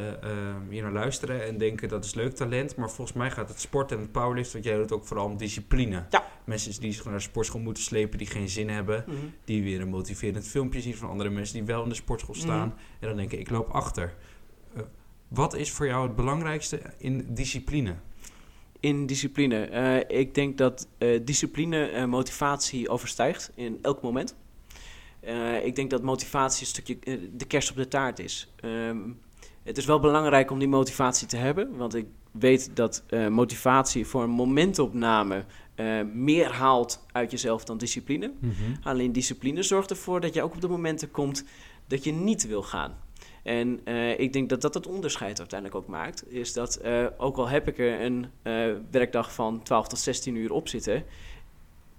hier 0.70 0.82
naar 0.82 0.92
luisteren 0.92 1.46
en 1.46 1.58
denken 1.58 1.90
dat 1.90 2.06
is 2.06 2.14
leuk 2.14 2.36
talent. 2.36 2.76
Maar 2.76 2.90
volgens 2.92 3.18
mij 3.18 3.32
gaat 3.32 3.50
het 3.50 3.60
sport 3.60 3.92
en 3.92 4.00
het 4.00 4.12
powerlift, 4.12 4.54
want 4.54 4.66
jij 4.66 4.78
doet 4.78 4.92
ook 4.92 5.06
vooral 5.06 5.26
om 5.26 5.38
discipline. 5.38 6.06
Ja. 6.10 6.28
Mensen 6.46 6.82
die 6.82 6.94
zich 6.94 7.06
naar 7.06 7.14
de 7.14 7.20
sportschool 7.20 7.62
moeten 7.62 7.84
slepen, 7.84 8.18
die 8.18 8.28
geen 8.28 8.50
zin 8.50 8.70
hebben. 8.70 9.04
Mm 9.08 9.16
-hmm. 9.16 9.34
Die 9.46 9.64
weer 9.64 9.82
een 9.82 9.90
motiverend 9.90 10.48
filmpje 10.48 10.82
zien 10.82 10.96
van 10.96 11.10
andere 11.10 11.30
mensen 11.30 11.56
die 11.56 11.64
wel 11.64 11.84
in 11.84 11.90
de 11.90 11.96
sportschool 11.96 12.36
staan. 12.36 12.68
Mhm. 12.68 12.78
En 13.00 13.08
dan 13.08 13.18
denken, 13.18 13.40
ik 13.40 13.50
loop 13.50 13.70
achter. 13.70 14.14
Uh, 14.76 14.82
wat 15.28 15.56
is 15.56 15.72
voor 15.72 15.86
jou 15.86 16.08
het 16.08 16.16
belangrijkste 16.16 16.82
in 16.98 17.26
discipline? 17.30 17.96
In 18.80 19.06
discipline. 19.06 19.70
Uh, 20.10 20.20
ik 20.20 20.34
denk 20.34 20.58
dat 20.58 20.88
discipline 21.24 22.08
motivatie 22.08 22.90
overstijgt 22.90 23.52
in 23.56 23.80
elk 23.82 24.02
moment. 24.02 24.36
Uh, 25.28 25.66
ik 25.66 25.76
denk 25.76 25.90
dat 25.90 26.02
motivatie 26.02 26.62
een 26.62 26.68
stukje 26.68 27.00
de 27.34 27.46
kerst 27.46 27.70
op 27.70 27.76
de 27.76 27.88
taart 27.88 28.20
is. 28.20 28.54
Um, 28.64 29.20
het 29.64 29.78
is 29.78 29.86
wel 29.86 30.00
belangrijk 30.00 30.52
om 30.52 30.60
die 30.60 30.68
motivatie 30.68 31.28
te 31.28 31.38
hebben, 31.38 31.78
want 31.78 31.96
ik 31.96 32.06
weet 32.32 32.76
dat 32.76 33.04
motivatie 33.30 34.06
voor 34.06 34.24
een 34.24 34.30
momentopname 34.30 35.46
meer 36.14 36.52
haalt 36.52 37.06
uit 37.12 37.32
jezelf 37.32 37.64
dan 37.64 37.78
discipline. 37.78 38.28
Mm 38.28 38.50
-hmm. 38.50 38.76
Alleen 38.84 39.12
discipline 39.12 39.64
zorgt 39.64 39.90
ervoor 39.90 40.22
dat 40.22 40.34
je 40.34 40.42
ook 40.42 40.54
op 40.54 40.62
de 40.62 40.68
momenten 40.68 41.12
komt 41.12 41.44
dat 41.88 42.04
je 42.04 42.12
niet 42.12 42.48
wil 42.48 42.64
gaan. 42.64 42.96
En 43.48 43.80
uh, 43.86 44.20
ik 44.20 44.34
denk 44.34 44.50
dat 44.50 44.62
dat 44.62 44.74
het 44.74 44.88
onderscheid 44.88 45.40
uiteindelijk 45.40 45.82
ook 45.82 45.88
maakt. 45.88 46.32
Is 46.32 46.54
dat 46.54 46.80
uh, 46.86 47.06
ook 47.18 47.38
al 47.38 47.48
heb 47.48 47.68
ik 47.68 47.78
er 47.78 48.02
een 48.02 48.26
uh, 48.44 48.74
werkdag 48.92 49.34
van 49.34 49.64
12 49.64 49.88
tot 49.88 50.00
16 50.00 50.36
uur 50.36 50.52
op 50.52 50.68
zitten. 50.68 51.04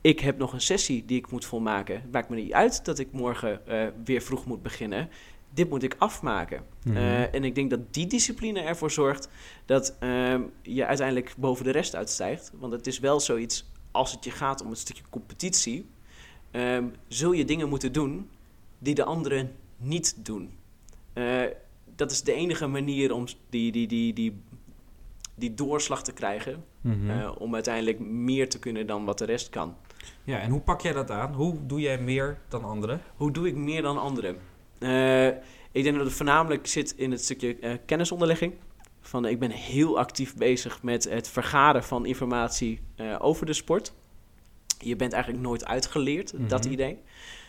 Ik 0.08 0.20
heb 0.20 0.38
nog 0.38 0.52
een 0.52 0.60
sessie 0.60 1.04
die 1.04 1.18
ik 1.18 1.30
moet 1.30 1.44
volmaken. 1.44 2.00
Het 2.00 2.12
maakt 2.12 2.28
me 2.28 2.36
niet 2.36 2.52
uit 2.52 2.84
dat 2.84 2.98
ik 2.98 3.12
morgen 3.12 3.60
weer 4.04 4.20
vroeg 4.20 4.46
moet 4.46 4.62
beginnen. 4.62 5.08
Dit 5.50 5.68
moet 5.70 5.82
ik 5.82 5.94
afmaken. 5.98 6.64
Mhm. 6.82 6.90
Mm 6.90 6.96
-hmm. 6.96 7.28
en 7.32 7.44
ik 7.44 7.54
denk 7.54 7.70
dat 7.70 7.94
die 7.94 8.06
discipline 8.06 8.60
ervoor 8.60 8.90
zorgt 8.90 9.28
dat 9.66 9.96
ehm, 9.98 10.42
je 10.62 10.86
uiteindelijk 10.86 11.34
boven 11.38 11.64
de 11.64 11.70
rest 11.70 11.94
uitstijgt. 11.94 12.52
Want 12.58 12.72
het 12.72 12.86
is 12.86 12.98
wel 12.98 13.20
zoiets, 13.20 13.70
als 13.90 14.12
het 14.12 14.24
je 14.24 14.30
gaat 14.30 14.62
om 14.62 14.70
een 14.70 14.76
stukje 14.76 15.02
competitie, 15.10 15.86
um, 16.52 16.92
zul 17.08 17.32
je 17.32 17.44
dingen 17.44 17.68
moeten 17.68 17.92
doen 17.92 18.28
die 18.78 18.94
de 18.94 19.04
anderen 19.04 19.52
niet 19.76 20.24
doen. 20.24 20.50
Uh, 21.14 21.42
dat 21.96 22.10
is 22.10 22.22
de 22.22 22.32
enige 22.32 22.66
manier 22.66 23.12
om 23.12 23.26
die, 23.50 23.72
die, 23.72 23.86
die, 23.86 24.12
die, 24.12 24.40
die 25.34 25.54
doorslag 25.54 26.02
te 26.02 26.12
krijgen. 26.12 26.64
Mm 26.80 26.92
-hmm. 26.92 27.10
uh, 27.10 27.30
om 27.38 27.54
uiteindelijk 27.54 27.98
meer 27.98 28.48
te 28.48 28.58
kunnen 28.58 28.86
dan 28.86 29.04
wat 29.04 29.18
de 29.18 29.24
rest 29.24 29.48
kan. 29.48 29.76
Ja, 30.24 30.40
en 30.40 30.50
hoe 30.50 30.60
pak 30.60 30.80
jij 30.80 30.92
dat 30.92 31.10
aan? 31.10 31.34
Hoe 31.34 31.66
doe 31.66 31.80
jij 31.80 31.98
meer 31.98 32.38
dan 32.48 32.64
anderen? 32.64 33.00
Hoe 33.16 33.30
doe 33.30 33.46
ik 33.46 33.54
meer 33.54 33.82
dan 33.82 33.98
anderen? 33.98 34.36
Uh, 34.78 35.26
ik 35.72 35.82
denk 35.82 35.96
dat 35.96 36.04
het 36.04 36.14
voornamelijk 36.14 36.66
zit 36.66 36.94
in 36.96 37.10
het 37.10 37.24
stukje 37.24 37.80
kennisonderlegging. 37.86 38.54
Van, 39.00 39.26
ik 39.26 39.38
ben 39.38 39.50
heel 39.50 39.98
actief 39.98 40.36
bezig 40.36 40.82
met 40.82 41.04
het 41.04 41.28
vergaren 41.28 41.84
van 41.84 42.06
informatie 42.06 42.80
over 43.18 43.46
de 43.46 43.52
sport. 43.52 43.92
Je 44.78 44.96
bent 44.96 45.12
eigenlijk 45.12 45.42
nooit 45.42 45.64
uitgeleerd, 45.64 46.32
mm 46.32 46.38
-hmm. 46.38 46.48
dat 46.48 46.64
idee. 46.64 46.98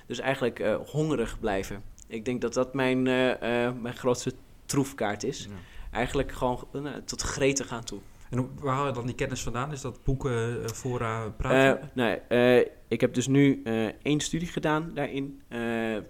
Dus 0.05 0.19
eigenlijk 0.19 0.63
hongerig 0.85 1.39
blijven. 1.39 1.83
Ik 2.09 2.25
denk 2.25 2.41
dat 2.41 2.53
dat 2.53 2.73
mijn, 2.73 3.05
uh, 3.05 3.27
uh, 3.27 3.71
mijn 3.81 3.95
grootste 3.95 4.33
troefkaart 4.65 5.23
is. 5.23 5.43
Ja. 5.43 5.55
Eigenlijk 5.91 6.31
gewoon 6.31 6.67
uh, 6.73 6.91
tot 7.05 7.21
greten 7.21 7.65
gaan 7.65 7.83
toe. 7.83 7.99
En 8.29 8.49
waar 8.59 8.75
haal 8.75 8.87
je 8.87 8.93
dan 8.93 9.05
die 9.05 9.15
kennis 9.15 9.41
vandaan? 9.41 9.71
Is 9.71 9.81
dat 9.81 10.03
boeken, 10.03 10.63
eh, 10.63 10.69
fora, 10.69 11.29
praten? 11.29 11.89
nee, 11.93 12.65
ik 12.87 13.01
heb 13.01 13.13
dus 13.13 13.27
nu 13.27 13.61
één 14.01 14.19
studie 14.19 14.47
gedaan 14.47 14.91
daarin. 14.93 15.41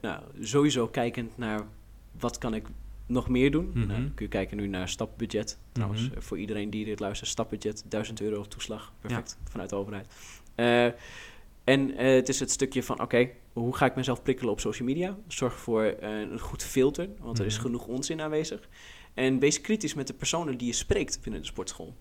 nou, 0.01 0.23
sowieso 0.39 0.87
kijkend 0.87 1.37
naar 1.37 1.61
wat 2.19 2.37
kan 2.37 2.53
ik 2.53 2.67
nog 3.05 3.29
meer 3.29 3.51
doen. 3.51 3.69
Mhm. 3.69 3.87
Nou, 3.87 4.01
dan 4.01 4.11
kun 4.15 4.25
je 4.25 4.31
kijken 4.31 4.57
nu 4.57 4.67
naar 4.67 4.89
stapbudget. 4.89 5.57
Trouwens, 5.71 6.09
voor 6.17 6.39
iedereen 6.39 6.69
die 6.69 6.85
dit 6.85 6.99
luistert, 6.99 7.29
stapbudget, 7.29 7.83
1000 7.87 8.21
euro 8.21 8.43
toeslag. 8.43 8.93
Perfect, 8.99 9.37
vanuit 9.43 9.69
de 9.69 9.75
overheid. 9.75 10.07
En 11.69 11.89
uh, 11.89 11.97
het 11.97 12.29
is 12.29 12.39
het 12.39 12.51
stukje 12.51 12.83
van, 12.83 12.95
oké, 12.95 13.03
okay, 13.03 13.33
hoe 13.53 13.75
ga 13.75 13.85
ik 13.85 13.95
mezelf 13.95 14.21
prikkelen 14.21 14.51
op 14.51 14.59
social 14.59 14.87
media? 14.87 15.17
Zorg 15.27 15.59
voor 15.59 15.83
uh, 15.83 16.19
een 16.19 16.39
goed 16.39 16.63
filter, 16.63 17.09
want 17.19 17.39
er 17.39 17.45
is 17.45 17.57
genoeg 17.57 17.87
onzin 17.87 18.21
aanwezig. 18.21 18.69
En 19.13 19.39
wees 19.39 19.61
kritisch 19.61 19.93
met 19.93 20.07
de 20.07 20.13
personen 20.13 20.57
die 20.57 20.67
je 20.67 20.73
spreekt 20.73 21.21
binnen 21.21 21.41
de 21.41 21.47
sportschool. 21.47 21.97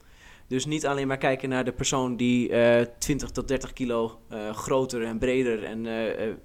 Dus 0.48 0.66
niet 0.66 0.86
alleen 0.86 1.06
maar 1.06 1.18
kijken 1.18 1.48
naar 1.48 1.64
de 1.64 1.72
persoon 1.72 2.16
die 2.16 2.48
uh, 2.48 2.80
20 2.98 3.30
tot 3.30 3.48
30 3.48 3.72
kilo 3.72 4.20
groter 4.52 5.04
en 5.04 5.18
breder 5.18 5.64
en 5.64 5.82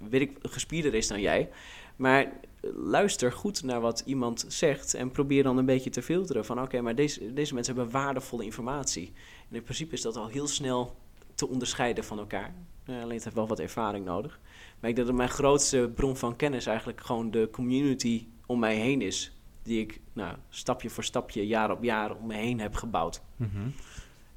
weet 0.10 0.22
ik, 0.22 0.38
gespierder 0.42 0.94
is 0.94 1.08
dan 1.08 1.22
jij. 1.22 1.50
Maar 1.96 2.32
luister 2.76 3.32
goed 3.32 3.64
naar 3.64 3.82
wat 3.82 4.04
iemand 4.06 4.46
zegt 4.48 4.94
en 4.94 5.12
probeer 5.12 5.44
dan 5.44 5.58
een 5.58 5.66
beetje 5.66 5.90
te 5.90 6.02
filteren 6.02 6.46
van, 6.46 6.62
oké, 6.62 6.82
maar 6.82 6.96
deze, 6.96 7.34
deze 7.34 7.54
mensen 7.54 7.76
hebben 7.76 7.94
waardevolle 7.94 8.44
informatie. 8.44 9.12
En 9.50 9.56
in 9.56 9.64
principe 9.64 9.94
is 9.94 10.02
dat 10.02 10.16
al 10.16 10.28
heel 10.28 10.48
snel 10.48 10.96
te 11.36 11.48
onderscheiden 11.48 12.04
van 12.04 12.20
elkaar. 12.20 12.54
Alleen 12.88 13.14
het 13.14 13.24
heeft 13.24 13.36
wel 13.36 13.48
wat 13.48 13.60
ervaring 13.60 14.06
nodig. 14.06 14.40
Maar 14.80 14.90
ik 14.90 14.96
denk 14.96 15.08
dat 15.08 15.18
mijn 15.18 15.30
grootste 15.30 15.92
bron 15.96 16.18
van 16.18 16.36
kennis 16.36 16.66
eigenlijk 16.66 17.02
gewoon 17.02 17.32
de 17.32 17.50
community 17.52 18.28
om 18.46 18.60
mij 18.60 18.76
heen 18.76 19.02
is. 19.02 19.38
Die 19.64 19.82
ik 19.82 20.02
nou, 20.14 20.36
stapje 20.50 20.90
voor 20.90 21.04
stapje, 21.04 21.48
jaar 21.48 21.72
op 21.72 21.84
jaar 21.84 22.16
om 22.16 22.28
me 22.28 22.34
heen 22.34 22.60
heb 22.60 22.76
gebouwd. 22.76 23.22
Mm. 23.36 23.74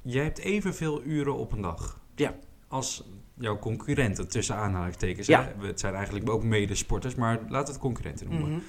Jij 0.09 0.23
hebt 0.23 0.37
evenveel 0.37 1.03
uren 1.03 1.35
op 1.35 1.51
een 1.51 1.61
dag. 1.61 1.99
Ja. 2.15 2.35
Als 2.67 3.03
jouw 3.33 3.59
concurrenten, 3.59 4.27
tussen 4.27 4.55
aanhalingstekens. 4.55 5.27
Ja. 5.27 5.53
Hè? 5.57 5.67
Het 5.67 5.79
zijn 5.79 5.93
eigenlijk 5.93 6.29
ook 6.29 6.43
medesporters, 6.43 7.15
maar 7.15 7.33
laten 7.33 7.65
we 7.65 7.71
het 7.71 7.79
concurrenten 7.79 8.29
noemen. 8.29 8.47
Mm 8.47 8.53
-hmm. 8.53 8.63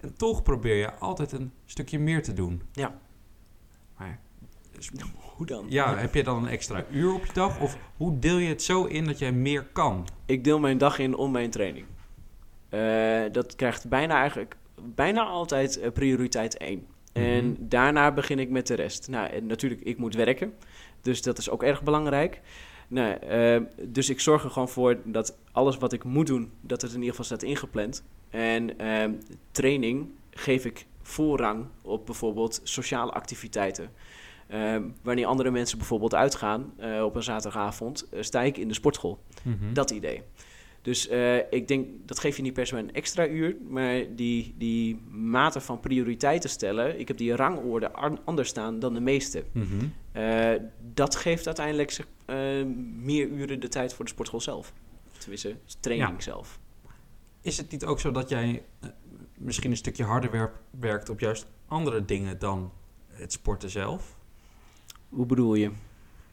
En 0.00 0.14
toch 0.16 0.42
probeer 0.42 0.76
je 0.76 0.94
altijd 0.94 1.32
een 1.32 1.52
stukje 1.64 1.98
meer 1.98 2.22
te 2.22 2.32
doen. 2.32 2.62
Ja. 2.72 2.98
Maar 3.98 4.20
dus- 4.70 4.90
Hoe 5.36 5.46
dan? 5.46 5.66
ja, 5.68 5.96
heb 5.96 6.14
je 6.14 6.22
dan 6.22 6.42
een 6.42 6.48
extra 6.48 6.84
uur 6.90 7.14
op 7.14 7.24
je 7.24 7.32
dag? 7.32 7.60
Of 7.60 7.76
hoe 7.96 8.18
deel 8.18 8.36
je 8.36 8.48
het 8.48 8.62
zo 8.62 8.84
in 8.84 9.04
dat 9.04 9.18
jij 9.18 9.32
meer 9.32 9.64
kan? 9.64 10.08
Ik 10.26 10.44
deel 10.44 10.58
mijn 10.58 10.78
dag 10.78 10.98
in 10.98 11.14
om 11.16 11.30
mijn 11.30 11.50
training. 11.50 11.86
Eh, 12.68 13.32
dat 13.32 13.56
krijgt 13.56 13.88
bijna 13.88 14.18
eigenlijk 14.18 14.56
bijna 14.82 15.22
altijd 15.24 15.78
eh, 15.78 15.92
prioriteit 15.92 16.56
1. 16.56 16.86
En 17.12 17.44
Mhm. 17.46 17.54
daarna 17.58 18.12
begin 18.12 18.38
ik 18.38 18.50
met 18.50 18.66
de 18.66 18.74
rest. 18.74 19.08
Nou, 19.08 19.28
en 19.30 19.46
natuurlijk, 19.46 19.80
ik 19.80 19.98
moet 19.98 20.14
werken. 20.14 20.54
Dus 21.00 21.22
dat 21.22 21.38
is 21.38 21.50
ook 21.50 21.62
erg 21.62 21.82
belangrijk. 21.82 22.40
Nou, 22.88 23.12
eh, 23.14 23.60
dus 23.82 24.10
ik 24.10 24.20
zorg 24.20 24.44
er 24.44 24.50
gewoon 24.50 24.68
voor 24.68 24.98
dat 25.04 25.36
alles 25.52 25.76
wat 25.78 25.92
ik 25.92 26.04
moet 26.04 26.26
doen, 26.26 26.50
dat 26.60 26.80
het 26.82 26.90
in 26.90 26.96
ieder 26.96 27.10
geval 27.10 27.24
staat 27.24 27.42
ingepland. 27.42 28.04
En 28.30 28.78
eh, 28.78 29.08
training 29.50 30.08
geef 30.30 30.64
ik 30.64 30.86
voorrang 31.02 31.66
op 31.82 32.06
bijvoorbeeld 32.06 32.60
sociale 32.62 33.12
activiteiten. 33.12 33.90
Eh, 34.46 34.76
wanneer 35.02 35.26
andere 35.26 35.50
mensen 35.50 35.78
bijvoorbeeld 35.78 36.14
uitgaan 36.14 36.72
eh, 36.76 37.04
op 37.04 37.14
een 37.14 37.22
zaterdagavond, 37.22 38.08
eh, 38.10 38.22
sta 38.22 38.42
ik 38.42 38.56
in 38.56 38.68
de 38.68 38.74
sportschool. 38.74 39.18
Mhm. 39.42 39.72
Dat 39.72 39.90
idee. 39.90 40.22
Dus 40.82 41.08
eh, 41.08 41.36
ik 41.52 41.68
denk, 41.68 41.86
dat 42.06 42.18
geef 42.18 42.36
je 42.36 42.42
niet 42.42 42.52
per 42.52 42.66
se 42.66 42.76
een 42.76 42.92
extra 42.94 43.26
uur, 43.26 43.56
maar 43.68 44.04
die, 44.16 44.54
die 44.58 45.00
mate 45.10 45.60
van 45.60 45.80
prioriteiten 45.80 46.50
stellen, 46.50 46.98
ik 47.00 47.08
heb 47.08 47.16
die 47.16 47.36
rangorde 47.36 47.92
an- 47.92 48.20
anders 48.24 48.48
staan 48.48 48.78
dan 48.78 48.94
de 48.94 49.00
meeste. 49.00 49.44
Mhm. 49.52 49.86
Eh, 50.12 50.50
dat 50.94 51.16
geeft 51.16 51.46
uiteindelijk 51.46 51.98
eh, 52.24 52.36
meer 52.96 53.26
uren 53.28 53.60
de 53.60 53.68
tijd 53.68 53.94
voor 53.94 54.04
de 54.04 54.10
sportschool 54.10 54.40
zelf. 54.40 54.72
Tenminste, 55.18 55.56
training 55.80 56.10
Ja. 56.10 56.20
zelf. 56.20 56.58
Is 57.40 57.56
het 57.56 57.70
niet 57.70 57.84
ook 57.84 58.00
zo 58.00 58.10
dat 58.10 58.28
jij 58.28 58.62
misschien 59.38 59.70
een 59.70 59.76
stukje 59.76 60.04
harder 60.04 60.30
wer- 60.30 60.52
werkt 60.80 61.08
op 61.08 61.20
juist 61.20 61.46
andere 61.66 62.04
dingen 62.04 62.38
dan 62.38 62.72
het 63.08 63.32
sporten 63.32 63.70
zelf? 63.70 64.16
Hoe 65.08 65.26
bedoel 65.26 65.54
je? 65.54 65.70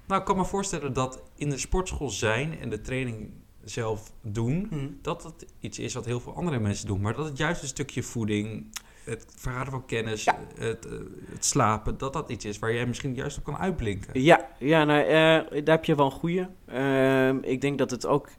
Nou, 0.08 0.20
ik 0.20 0.26
kan 0.28 0.38
me 0.38 0.46
voorstellen 0.46 0.94
dat 0.94 1.24
in 1.36 1.50
de 1.50 1.58
sportschool 1.58 2.10
zijn 2.10 2.60
en 2.60 2.70
de 2.70 2.82
training 2.82 3.30
zelf 3.64 4.12
doen, 4.22 4.70
dat 5.02 5.24
het 5.24 5.46
iets 5.60 5.80
is 5.80 5.94
wat 5.94 6.06
heel 6.06 6.20
veel 6.20 6.36
andere 6.36 6.60
mensen 6.60 6.88
doen. 6.88 7.02
Maar 7.02 7.14
dat 7.16 7.26
het 7.26 7.38
juist 7.38 7.62
een 7.62 7.68
stukje 7.68 8.04
voeding, 8.04 8.66
het 9.04 9.26
vergaren 9.36 9.72
van 9.72 9.86
kennis, 9.86 10.24
Ja. 10.24 10.40
het, 10.58 10.86
eh, 10.86 10.94
het 11.32 11.46
slapen, 11.46 11.98
dat 11.98 12.14
dat 12.14 12.30
iets 12.30 12.46
is 12.46 12.60
waar 12.60 12.74
jij 12.74 12.86
misschien 12.86 13.16
juist 13.16 13.38
op 13.38 13.44
kan 13.44 13.58
uitblinken. 13.58 14.22
Ja, 14.22 14.48
ja 14.60 14.84
nou, 14.84 15.02
eh, 15.02 15.64
daar 15.66 15.76
heb 15.76 15.86
je 15.86 15.96
wel 15.96 16.06
een 16.06 16.12
goeie. 16.12 16.46
Ehm, 16.66 17.38
ik 17.42 17.62
denk 17.62 17.78
dat 17.78 17.92
het 17.92 18.06
ook 18.06 18.30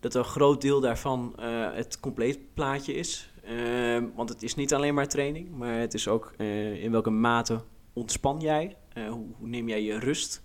dat 0.00 0.14
een 0.14 0.24
groot 0.24 0.60
deel 0.60 0.80
daarvan 0.80 1.32
eh, 1.38 1.72
het 1.72 2.00
compleet 2.00 2.38
plaatje 2.54 2.94
is. 2.94 3.32
Ehm, 3.44 4.04
want 4.14 4.28
het 4.28 4.42
is 4.42 4.54
niet 4.54 4.74
alleen 4.74 4.94
maar 4.94 5.08
training, 5.08 5.56
maar 5.56 5.78
het 5.78 5.94
is 5.94 6.08
ook 6.08 6.32
in 6.80 6.90
welke 6.90 7.10
mate 7.10 7.60
ontspan 7.92 8.40
jij? 8.40 8.76
Hoe, 8.94 9.26
hoe 9.38 9.48
neem 9.48 9.68
jij 9.68 9.82
je 9.82 9.98
rust? 9.98 10.42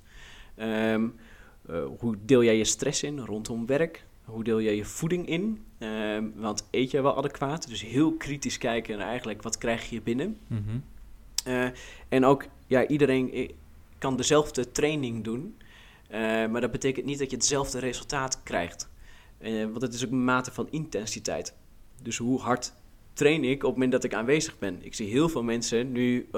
Ehm, 0.55 1.07
eh, 1.71 1.83
hoe 1.99 2.15
deel 2.25 2.43
jij 2.43 2.57
je 2.57 2.63
stress 2.63 3.03
in 3.03 3.19
rondom 3.19 3.65
werk? 3.65 4.05
Hoe 4.23 4.43
deel 4.43 4.61
jij 4.61 4.75
je 4.75 4.85
voeding 4.85 5.27
in? 5.27 5.63
Ehm, 5.77 6.25
want 6.35 6.67
eet 6.71 6.91
jij 6.91 7.01
wel 7.01 7.17
adequaat? 7.17 7.67
Dus 7.67 7.81
heel 7.81 8.13
kritisch 8.13 8.57
kijken 8.57 8.97
naar 8.97 9.07
eigenlijk 9.07 9.41
wat 9.41 9.57
krijg 9.57 9.89
je 9.89 10.01
binnen. 10.01 10.39
Eh, 11.43 11.67
en 12.09 12.25
ook, 12.25 12.45
ja, 12.67 12.87
iedereen 12.87 13.51
kan 13.97 14.17
dezelfde 14.17 14.71
training 14.71 15.23
doen. 15.23 15.55
eh, 16.07 16.19
maar 16.47 16.61
dat 16.61 16.71
betekent 16.71 17.05
niet 17.05 17.19
dat 17.19 17.29
je 17.29 17.35
hetzelfde 17.35 17.79
resultaat 17.79 18.43
krijgt. 18.43 18.89
Want 19.41 19.81
het 19.81 19.93
is 19.93 20.05
ook 20.05 20.11
een 20.11 20.23
mate 20.23 20.51
van 20.51 20.67
intensiteit. 20.71 21.55
Dus 22.01 22.17
hoe 22.17 22.39
hard 22.39 22.73
train 23.13 23.43
ik 23.43 23.55
op 23.55 23.61
het 23.61 23.71
moment 23.71 23.91
dat 23.91 24.03
ik 24.03 24.13
aanwezig 24.13 24.59
ben? 24.59 24.77
Ik 24.81 24.93
zie 24.93 25.09
heel 25.09 25.29
veel 25.29 25.43
mensen 25.43 25.91
nu 25.91 26.29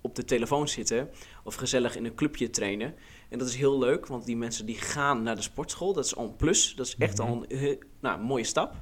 op 0.00 0.14
de 0.14 0.24
telefoon 0.24 0.68
zitten 0.68 1.10
of 1.44 1.54
gezellig 1.54 1.96
in 1.96 2.04
een 2.04 2.14
clubje 2.14 2.50
trainen. 2.50 2.94
En 3.30 3.38
dat 3.38 3.48
is 3.48 3.56
heel 3.56 3.78
leuk, 3.78 4.06
want 4.06 4.24
die 4.26 4.36
mensen 4.36 4.66
die 4.66 4.76
gaan 4.78 5.22
naar 5.22 5.34
de 5.36 5.42
sportschool. 5.42 5.92
Dat 5.92 6.04
is 6.04 6.16
al 6.16 6.24
een 6.24 6.36
plus. 6.36 6.74
Dat 6.76 6.86
is 6.86 6.96
echt 6.98 7.18
Mhm. 7.18 7.28
al 7.28 7.44
een, 7.48 7.58
eh, 7.58 7.76
nou, 8.00 8.20
mooie 8.20 8.44
stap. 8.44 8.74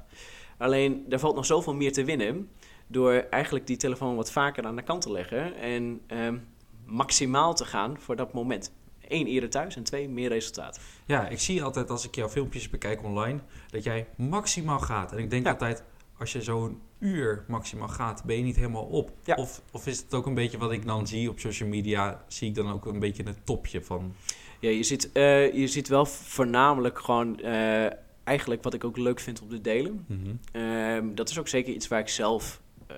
Alleen, 0.57 1.05
er 1.09 1.19
valt 1.19 1.35
nog 1.35 1.45
zoveel 1.45 1.73
meer 1.73 1.93
te 1.93 2.03
winnen 2.03 2.49
door 2.87 3.13
eigenlijk 3.13 3.67
die 3.67 3.77
telefoon 3.77 4.15
wat 4.15 4.31
vaker 4.31 4.65
aan 4.65 4.75
de 4.75 4.81
kant 4.81 5.01
te 5.01 5.11
leggen 5.11 5.55
en 5.55 6.01
ehm, 6.07 6.37
maximaal 6.85 7.55
te 7.55 7.65
gaan 7.65 7.99
voor 7.99 8.15
dat 8.15 8.33
moment. 8.33 8.71
Eén, 9.07 9.27
eerder 9.27 9.49
thuis 9.49 9.75
en 9.75 9.83
twee, 9.83 10.09
meer 10.09 10.29
resultaat. 10.29 10.79
Ja, 11.05 11.27
ik 11.27 11.39
zie 11.39 11.63
altijd 11.63 11.89
als 11.89 12.05
ik 12.05 12.15
jouw 12.15 12.29
filmpjes 12.29 12.69
bekijk 12.69 13.03
online, 13.03 13.39
dat 13.69 13.83
jij 13.83 14.07
maximaal 14.17 14.79
gaat. 14.79 15.11
En 15.11 15.17
ik 15.17 15.29
denk 15.29 15.45
Ja. 15.45 15.51
altijd, 15.51 15.83
als 16.19 16.31
je 16.31 16.41
zo'n 16.41 16.81
uur 16.99 17.43
maximaal 17.47 17.87
gaat, 17.87 18.23
ben 18.23 18.37
je 18.37 18.43
niet 18.43 18.55
helemaal 18.55 18.83
op. 18.85 19.11
Ja. 19.23 19.35
Of, 19.35 19.61
of 19.71 19.87
is 19.87 19.97
het 19.99 20.13
ook 20.13 20.25
een 20.25 20.33
beetje 20.33 20.57
wat 20.57 20.71
ik 20.71 20.85
dan 20.85 21.07
zie 21.07 21.29
op 21.29 21.39
social 21.39 21.69
media, 21.69 22.23
zie 22.27 22.49
ik 22.49 22.55
dan 22.55 22.71
ook 22.71 22.85
een 22.85 22.99
beetje 22.99 23.23
het 23.23 23.45
topje 23.45 23.81
van... 23.83 24.13
Ja, 24.59 24.69
je 24.69 24.83
ziet, 24.83 25.11
eh, 25.11 25.53
je 25.53 25.67
ziet 25.67 25.87
wel 25.87 26.05
voornamelijk 26.05 26.99
gewoon 26.99 27.39
eh, 27.39 27.91
eigenlijk 28.23 28.63
wat 28.63 28.73
ik 28.73 28.83
ook 28.83 28.97
leuk 28.97 29.19
vind 29.19 29.41
om 29.41 29.49
te 29.49 29.61
delen. 29.61 30.05
Mhm. 30.07 30.35
Ehm, 30.51 31.15
dat 31.15 31.29
is 31.29 31.39
ook 31.39 31.47
zeker 31.47 31.73
iets 31.73 31.87
waar 31.87 31.99
ik 31.99 32.09
zelf, 32.09 32.61
eh, 32.87 32.95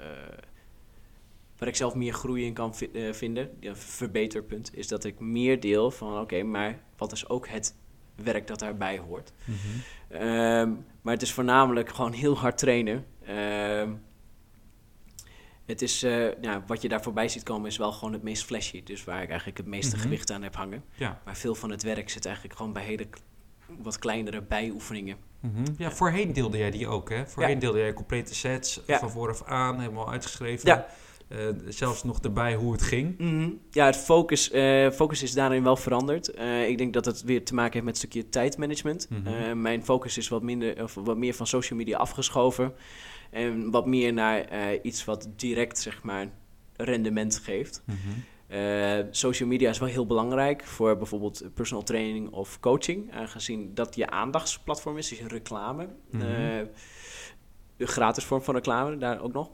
waar 1.58 1.68
ik 1.68 1.76
zelf 1.76 1.96
meer 1.96 2.14
groei 2.14 2.46
in 2.46 2.54
kan 2.54 2.76
vi- 2.76 3.14
vinden. 3.14 3.50
Ja, 3.60 3.70
een 3.70 3.76
verbeterpunt 3.76 4.72
is 4.74 4.88
dat 4.88 5.04
ik 5.04 5.20
meer 5.20 5.60
deel 5.60 5.92
van 5.92 6.20
oké, 6.20 6.44
maar 6.44 6.80
wat 6.98 7.12
is 7.12 7.30
ook 7.30 7.48
het 7.48 7.76
werk 8.16 8.48
dat 8.48 8.60
daarbij 8.60 8.98
hoort. 8.98 9.32
Mhm. 9.46 9.58
Ehm, 10.08 10.70
maar 11.02 11.14
het 11.14 11.22
is 11.22 11.34
voornamelijk 11.34 11.90
gewoon 11.90 12.12
heel 12.14 12.38
hard 12.38 12.58
trainen. 12.58 13.06
Ehm, 13.36 13.91
het 15.65 15.82
is, 15.82 16.04
eh, 16.04 16.28
wat 16.67 16.82
je 16.82 16.89
daar 16.89 17.02
voorbij 17.02 17.28
ziet 17.30 17.44
komen 17.44 17.67
is 17.70 17.78
wel 17.78 17.91
gewoon 17.91 18.13
het 18.13 18.24
meest 18.24 18.44
flashy. 18.46 18.84
Dus 18.84 19.04
waar 19.04 19.22
ik 19.22 19.28
eigenlijk 19.30 19.58
het 19.58 19.67
meeste 19.67 19.96
Mhm. 19.96 20.04
gewicht 20.04 20.32
aan 20.32 20.44
heb 20.44 20.56
hangen. 20.56 20.84
Ja. 20.96 21.22
Maar 21.26 21.36
veel 21.36 21.56
van 21.56 21.70
het 21.70 21.84
werk 21.84 22.10
zit 22.10 22.26
eigenlijk 22.26 22.56
gewoon 22.58 22.74
bij 22.74 22.84
hele 22.84 23.08
wat 23.78 24.00
kleinere 24.00 24.41
bijoefeningen. 24.41 25.17
Mhm. 25.39 25.63
ja, 25.78 25.91
voorheen 25.91 26.34
deelde 26.34 26.58
jij 26.58 26.72
die 26.72 26.88
ook, 26.88 27.10
hè? 27.10 27.28
Voorheen 27.28 27.60
deelde 27.60 27.80
jij 27.80 27.94
complete 27.94 28.36
sets 28.36 28.82
Ja. 28.88 29.00
van 29.00 29.10
vooraf 29.12 29.44
aan, 29.44 29.80
helemaal 29.80 30.12
uitgeschreven. 30.12 30.67
Ja. 30.70 30.88
Eh, 31.32 31.48
zelfs 31.67 32.04
nog 32.04 32.20
erbij 32.20 32.56
hoe 32.56 32.72
het 32.72 32.82
ging. 32.82 33.17
Mhm. 33.17 33.50
Ja, 33.70 33.86
het 33.86 33.98
focus, 33.98 34.52
eh, 34.52 34.89
focus 34.89 35.24
is 35.24 35.34
daarin 35.34 35.63
wel 35.63 35.76
veranderd. 35.76 36.32
Eh, 36.34 36.67
ik 36.67 36.78
denk 36.78 36.94
dat 36.94 37.06
het 37.06 37.24
weer 37.24 37.46
te 37.46 37.54
maken 37.54 37.74
heeft 37.74 37.86
met 37.86 37.94
een 37.94 38.00
stukje 38.00 38.30
tijdmanagement. 38.30 39.08
Mhm. 39.10 39.62
Mijn 39.62 39.84
focus 39.84 40.17
is 40.17 40.28
wat, 40.28 40.41
minder, 40.41 40.84
of 40.84 40.94
wat 40.94 41.17
meer 41.17 41.34
van 41.34 41.48
social 41.48 41.80
media 41.80 41.98
afgeschoven. 41.98 42.74
En 43.30 43.72
wat 43.72 43.86
meer 43.86 44.13
naar 44.13 44.46
iets 44.82 45.06
wat 45.06 45.30
direct, 45.36 45.80
zeg 45.80 46.04
maar, 46.04 46.28
rendement 46.76 47.38
geeft. 47.38 47.84
Mhm. 47.86 49.06
Social 49.12 49.50
media 49.50 49.70
is 49.70 49.80
wel 49.80 49.89
heel 49.89 50.06
belangrijk 50.06 50.63
voor 50.63 50.98
bijvoorbeeld 50.98 51.44
personal 51.54 51.84
training 51.84 52.30
of 52.30 52.60
coaching. 52.60 53.13
Aangezien 53.13 53.74
dat 53.74 53.96
je 53.96 54.10
aandachtsplatform 54.10 54.98
is, 54.98 55.10
dus 55.10 55.22
reclame. 55.22 55.88
De 57.78 57.88
gratis 57.88 58.24
vorm 58.24 58.41
van 58.41 58.56
reclame, 58.56 58.98
daar 58.98 59.22
ook 59.22 59.34
nog. 59.34 59.50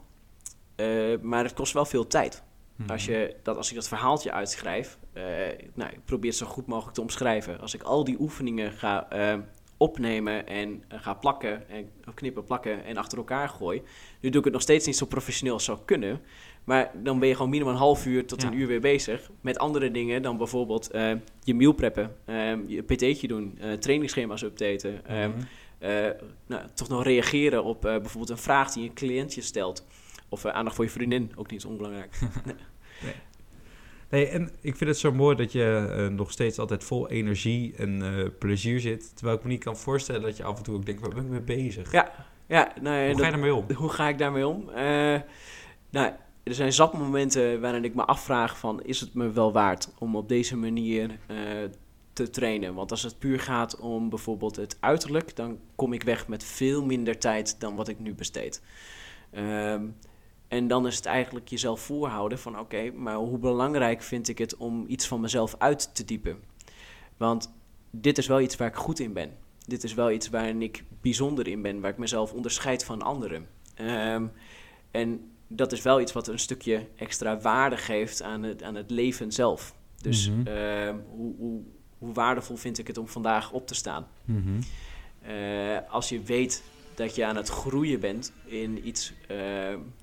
Eh, 0.78 0.86
maar 1.22 1.44
het 1.44 1.54
kost 1.54 1.72
wel 1.72 1.84
veel 1.84 2.06
tijd. 2.06 2.42
Mhm. 2.76 2.90
Als, 2.90 3.04
je 3.04 3.34
dat, 3.42 3.56
als 3.56 3.68
ik 3.68 3.74
dat 3.74 3.88
verhaaltje 3.88 4.32
uitschrijf, 4.32 4.98
eh, 5.12 5.22
nou, 5.74 5.90
ik 5.92 6.04
probeer 6.04 6.30
het 6.30 6.38
zo 6.38 6.46
goed 6.46 6.66
mogelijk 6.66 6.94
te 6.94 7.00
omschrijven. 7.00 7.60
Als 7.60 7.74
ik 7.74 7.82
al 7.82 8.04
die 8.04 8.16
oefeningen 8.20 8.72
ga 8.72 9.10
eh, 9.10 9.34
opnemen 9.76 10.46
en 10.46 10.84
ga 10.88 11.14
plakken, 11.14 11.68
en, 11.68 11.88
knippen, 12.14 12.44
plakken 12.44 12.84
en 12.84 12.96
achter 12.96 13.18
elkaar 13.18 13.48
gooi. 13.48 13.82
Nu 14.20 14.28
doe 14.30 14.38
ik 14.38 14.44
het 14.44 14.52
nog 14.52 14.62
steeds 14.62 14.86
niet 14.86 14.96
zo 14.96 15.06
professioneel 15.06 15.54
als 15.54 15.64
zou 15.64 15.78
kunnen. 15.84 16.20
Maar 16.64 16.90
dan 16.94 17.18
ben 17.18 17.28
je 17.28 17.34
gewoon 17.34 17.50
minimaal 17.50 17.72
een 17.72 17.78
half 17.78 18.06
uur 18.06 18.26
tot 18.26 18.42
Ja. 18.42 18.48
een 18.48 18.54
uur 18.54 18.66
weer 18.66 18.80
bezig. 18.80 19.30
Met 19.40 19.58
andere 19.58 19.90
dingen 19.90 20.22
dan 20.22 20.36
bijvoorbeeld 20.36 20.88
je 21.42 21.54
meal 21.54 21.72
preppen, 21.72 22.16
eh, 22.24 22.52
je 22.66 22.82
pt'tje 22.82 23.28
doen, 23.28 23.58
trainingsschema's 23.80 24.42
updaten. 24.42 25.06
eh, 25.06 25.26
Mhm. 25.26 25.38
nou, 26.46 26.62
toch 26.74 26.88
nog 26.88 27.04
reageren 27.04 27.64
op 27.64 27.80
bijvoorbeeld 27.80 28.30
een 28.30 28.38
vraag 28.38 28.72
die 28.72 28.88
een 28.88 28.94
cliëntje 28.94 29.40
stelt. 29.40 29.84
Of 30.28 30.44
eh, 30.44 30.52
aandacht 30.52 30.76
voor 30.76 30.84
je 30.84 30.90
vriendin, 30.90 31.32
ook 31.36 31.50
niet 31.50 31.64
onbelangrijk. 31.64 32.18
Nee, 34.10 34.26
en 34.26 34.50
ik 34.60 34.76
vind 34.76 34.90
het 34.90 34.98
zo 34.98 35.12
mooi 35.12 35.36
dat 35.36 35.52
je 35.52 35.94
eh, 35.96 36.06
nog 36.06 36.30
steeds 36.30 36.58
altijd 36.58 36.84
vol 36.84 37.08
energie 37.08 37.74
en 37.76 38.02
eh, 38.02 38.26
plezier 38.38 38.80
zit. 38.80 39.16
Terwijl 39.16 39.36
ik 39.36 39.42
me 39.42 39.48
niet 39.48 39.64
kan 39.64 39.76
voorstellen 39.76 40.22
dat 40.22 40.36
je 40.36 40.44
af 40.44 40.56
en 40.56 40.62
toe 40.62 40.74
ook 40.76 40.86
denkt, 40.86 41.00
waar 41.00 41.10
ben 41.10 41.24
ik 41.24 41.30
mee 41.30 41.40
bezig? 41.40 41.92
Ja, 41.92 42.12
ja 42.46 42.72
nou, 42.80 42.96
ja, 42.96 43.04
Hoe 43.06 43.10
dat- 43.12 43.20
ga 43.20 43.26
je 43.26 43.30
daarmee 43.32 43.54
om? 43.54 43.66
hoe 43.82 43.88
ga 43.90 44.08
ik 44.08 44.18
daarmee 44.18 44.46
om? 44.46 44.64
Nou, 45.90 46.12
er 46.42 46.54
zijn 46.54 46.72
zat 46.72 46.92
momenten 46.92 47.60
waarin 47.60 47.84
ik 47.84 47.94
me 47.94 48.04
afvraag 48.04 48.58
van... 48.58 48.82
is 48.82 49.00
het 49.00 49.14
me 49.14 49.30
wel 49.30 49.52
waard 49.52 49.88
om 49.98 50.16
op 50.16 50.28
deze 50.28 50.56
manier 50.56 51.18
te 52.12 52.30
trainen? 52.30 52.74
Want 52.74 52.90
als 52.90 53.02
het 53.02 53.18
puur 53.18 53.40
gaat 53.40 53.76
om 53.78 54.08
bijvoorbeeld 54.08 54.56
het 54.56 54.76
uiterlijk... 54.80 55.36
dan 55.36 55.58
kom 55.74 55.92
ik 55.92 56.02
weg 56.02 56.28
met 56.28 56.44
veel 56.44 56.84
minder 56.84 57.18
tijd 57.18 57.60
dan 57.60 57.76
wat 57.76 57.88
ik 57.88 57.98
nu 57.98 58.14
besteed. 58.14 58.62
Ehm, 59.30 59.86
en 60.48 60.68
dan 60.68 60.86
is 60.86 60.96
het 60.96 61.06
eigenlijk 61.06 61.48
jezelf 61.48 61.80
voorhouden 61.80 62.38
van... 62.38 62.58
oké, 62.58 62.90
maar 62.90 63.14
hoe 63.16 63.38
belangrijk 63.38 64.02
vind 64.02 64.28
ik 64.28 64.38
het 64.38 64.56
om 64.56 64.84
iets 64.88 65.06
van 65.06 65.20
mezelf 65.20 65.54
uit 65.58 65.94
te 65.94 66.04
diepen? 66.04 66.42
Want 67.16 67.52
dit 67.90 68.18
is 68.18 68.26
wel 68.26 68.40
iets 68.40 68.56
waar 68.56 68.68
ik 68.68 68.74
goed 68.74 68.98
in 69.00 69.12
ben. 69.12 69.36
Dit 69.66 69.84
is 69.84 69.94
wel 69.94 70.10
iets 70.10 70.28
waarin 70.28 70.62
ik 70.62 70.84
bijzonder 71.00 71.48
in 71.48 71.62
ben, 71.62 71.80
waar 71.80 71.90
ik 71.90 71.98
mezelf 71.98 72.32
onderscheid 72.32 72.84
van 72.84 73.02
anderen. 73.02 73.46
Ehm, 73.74 74.26
En 74.90 75.30
dat 75.46 75.72
is 75.72 75.82
wel 75.82 76.00
iets 76.00 76.12
wat 76.12 76.28
een 76.28 76.38
stukje 76.38 76.86
extra 76.96 77.38
waarde 77.40 77.76
geeft 77.76 78.22
aan 78.22 78.42
het, 78.42 78.62
aan 78.62 78.74
het 78.74 78.90
leven 78.90 79.32
zelf. 79.32 79.74
Dus 80.00 80.30
Mhm. 80.30 80.46
ehm, 80.46 80.96
hoe, 81.08 81.34
hoe, 81.38 81.60
hoe 81.98 82.12
waardevol 82.12 82.56
vind 82.56 82.78
ik 82.78 82.86
het 82.86 82.98
om 82.98 83.08
vandaag 83.08 83.52
op 83.52 83.66
te 83.66 83.74
staan? 83.74 84.06
Mhm. 84.24 84.60
Eh, 85.22 85.78
als 85.90 86.08
je 86.08 86.22
weet 86.22 86.62
dat 86.98 87.14
je 87.14 87.24
aan 87.26 87.36
het 87.36 87.48
groeien 87.48 88.00
bent 88.00 88.32
in 88.44 88.86
iets, 88.86 89.12
eh, 89.28 89.36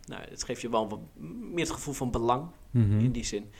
nou, 0.06 0.22
het 0.30 0.44
geeft 0.44 0.62
je 0.62 0.70
wel 0.70 0.90
wat 0.90 1.00
meer 1.52 1.64
het 1.64 1.74
gevoel 1.74 1.94
van 1.94 2.12
belang 2.12 2.48
Mhm. 2.72 3.00
in 3.00 3.12
die 3.12 3.24
zin. 3.24 3.52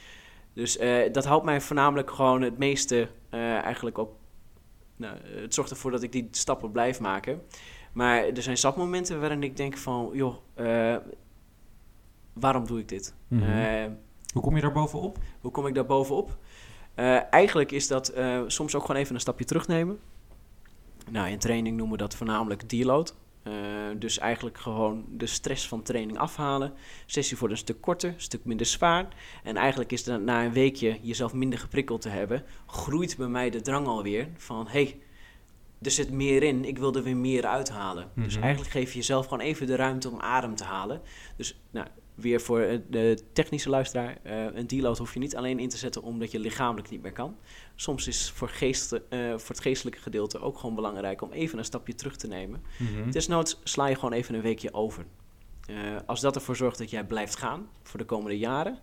Dus 0.52 0.76
eh, 0.76 1.12
dat 1.12 1.24
houdt 1.24 1.44
mij 1.44 1.60
voornamelijk 1.60 2.10
gewoon 2.10 2.42
het 2.42 2.58
meeste 2.58 3.08
eh, 3.30 3.40
eigenlijk 3.58 3.98
op. 3.98 4.16
Nou, 4.96 5.16
het 5.24 5.54
zorgt 5.54 5.70
ervoor 5.70 5.90
dat 5.90 6.02
ik 6.02 6.12
die 6.12 6.28
stappen 6.30 6.70
blijf 6.72 7.00
maken. 7.00 7.42
Maar 7.92 8.24
er 8.24 8.42
zijn 8.42 8.56
stapmomenten 8.56 9.20
waarin 9.20 9.42
ik 9.42 9.56
denk 9.56 9.76
van, 9.76 10.10
joh, 10.12 10.36
waarom 12.32 12.66
doe 12.66 12.78
ik 12.78 12.88
dit? 12.88 13.14
Mhm. 13.28 13.90
Hoe 14.32 14.42
kom 14.42 14.54
je 14.54 14.60
daar 14.62 14.72
bovenop? 14.72 15.18
hoe 15.40 15.50
kom 15.50 15.66
ik 15.66 15.74
daar 15.74 15.86
bovenop? 15.86 16.38
Eigenlijk 17.30 17.72
is 17.72 17.86
dat 17.86 18.12
soms 18.46 18.74
ook 18.74 18.84
gewoon 18.84 19.00
even 19.00 19.14
een 19.14 19.20
stapje 19.20 19.44
terugnemen. 19.44 19.98
Nou, 21.10 21.28
in 21.28 21.38
training 21.38 21.76
noemen 21.76 21.96
we 21.96 22.02
dat 22.02 22.14
voornamelijk 22.16 22.68
deload. 22.68 23.14
Eh, 23.46 23.52
dus 23.98 24.18
eigenlijk 24.18 24.58
gewoon 24.58 25.04
de 25.10 25.26
stress 25.26 25.68
van 25.68 25.82
training 25.82 26.18
afhalen. 26.18 26.72
Sessie 27.06 27.36
wordt 27.38 27.54
een 27.54 27.60
stuk 27.60 27.80
korter, 27.80 28.08
een 28.14 28.20
stuk 28.20 28.44
minder 28.44 28.66
zwaar. 28.66 29.08
En 29.42 29.56
eigenlijk 29.56 29.92
is 29.92 30.04
dan 30.04 30.24
na 30.24 30.44
een 30.44 30.52
weekje 30.52 30.98
jezelf 31.02 31.32
minder 31.32 31.58
geprikkeld 31.58 32.00
te 32.00 32.08
hebben, 32.08 32.44
groeit 32.66 33.16
bij 33.16 33.28
mij 33.28 33.50
de 33.50 33.60
drang 33.60 33.86
alweer 33.86 34.28
van 34.36 34.66
hey, 34.68 34.98
er 35.82 35.90
zit 35.90 36.10
meer 36.10 36.42
in, 36.42 36.64
ik 36.64 36.78
wil 36.78 36.94
er 36.94 37.02
weer 37.02 37.16
meer 37.16 37.46
uithalen. 37.46 38.10
Dus 38.14 38.34
Mhm. 38.34 38.42
eigenlijk 38.42 38.72
geef 38.72 38.90
je 38.92 38.98
jezelf 38.98 39.24
gewoon 39.26 39.44
even 39.44 39.66
de 39.66 39.76
ruimte 39.76 40.10
om 40.10 40.20
adem 40.20 40.54
te 40.54 40.64
halen. 40.64 41.00
Dus 41.36 41.60
nou, 41.70 41.86
weer 42.16 42.40
voor 42.40 42.60
eh, 42.60 42.78
de 42.90 43.18
technische 43.32 43.70
luisteraar, 43.70 44.18
eh, 44.22 44.44
een 44.54 44.66
deload 44.66 44.98
hoef 44.98 45.12
je 45.12 45.18
niet 45.18 45.36
alleen 45.36 45.58
in 45.58 45.68
te 45.68 45.76
zetten 45.76 46.02
omdat 46.02 46.30
je 46.30 46.38
lichamelijk 46.38 46.90
niet 46.90 47.02
meer 47.02 47.12
kan. 47.12 47.36
Soms 47.74 48.06
is 48.06 48.30
voor, 48.30 48.48
geest, 48.48 48.92
eh, 48.92 49.28
voor 49.28 49.48
het 49.48 49.60
geestelijke 49.60 50.00
gedeelte 50.00 50.40
ook 50.40 50.58
gewoon 50.58 50.74
belangrijk 50.74 51.22
om 51.22 51.32
even 51.32 51.58
een 51.58 51.64
stapje 51.64 51.94
terug 51.94 52.16
te 52.16 52.26
nemen. 52.26 52.62
Mhm. 52.78 53.10
Desnoods 53.10 53.60
sla 53.64 53.86
je 53.86 53.94
gewoon 53.94 54.12
even 54.12 54.34
een 54.34 54.40
weekje 54.40 54.74
over. 54.74 55.04
Als 56.06 56.20
dat 56.20 56.34
ervoor 56.34 56.56
zorgt 56.56 56.78
dat 56.78 56.90
jij 56.90 57.04
blijft 57.04 57.36
gaan 57.36 57.68
voor 57.82 57.98
de 57.98 58.04
komende 58.04 58.38
jaren, 58.38 58.78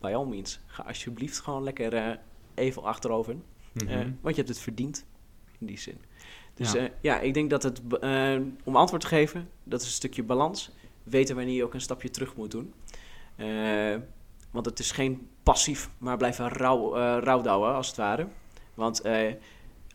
by 0.00 0.12
all 0.14 0.26
means, 0.26 0.60
ga 0.66 0.82
alsjeblieft 0.82 1.40
gewoon 1.40 1.62
lekker 1.62 2.20
even 2.54 2.82
achterover. 2.82 3.36
Mhm. 3.72 4.10
Want 4.20 4.36
je 4.36 4.42
hebt 4.42 4.48
het 4.48 4.58
verdiend, 4.58 5.06
in 5.58 5.66
die 5.66 5.78
zin. 5.78 5.98
Dus 6.54 6.72
Ja. 6.72 6.82
ja, 6.82 6.88
ja 7.00 7.20
ik 7.20 7.34
denk 7.34 7.50
dat 7.50 7.62
het, 7.62 7.80
om 8.64 8.76
antwoord 8.76 9.02
te 9.02 9.08
geven, 9.08 9.48
dat 9.64 9.80
is 9.80 9.86
een 9.86 9.92
stukje 9.92 10.22
balans. 10.22 10.72
Weten 11.04 11.36
wanneer 11.36 11.54
je 11.54 11.64
ook 11.64 11.74
een 11.74 11.80
stapje 11.80 12.10
terug 12.10 12.36
moet 12.36 12.50
doen. 12.50 12.72
Eh, 13.36 13.96
want 14.50 14.66
het 14.66 14.78
is 14.78 14.90
geen 14.90 15.28
passief, 15.42 15.90
maar 15.98 16.16
blijven 16.16 16.48
rauw, 16.48 16.94
eh 16.94 17.16
rouwdouwen, 17.20 17.74
als 17.74 17.86
het 17.86 17.96
ware. 17.96 18.26
Want 18.74 19.00
eh, 19.00 19.32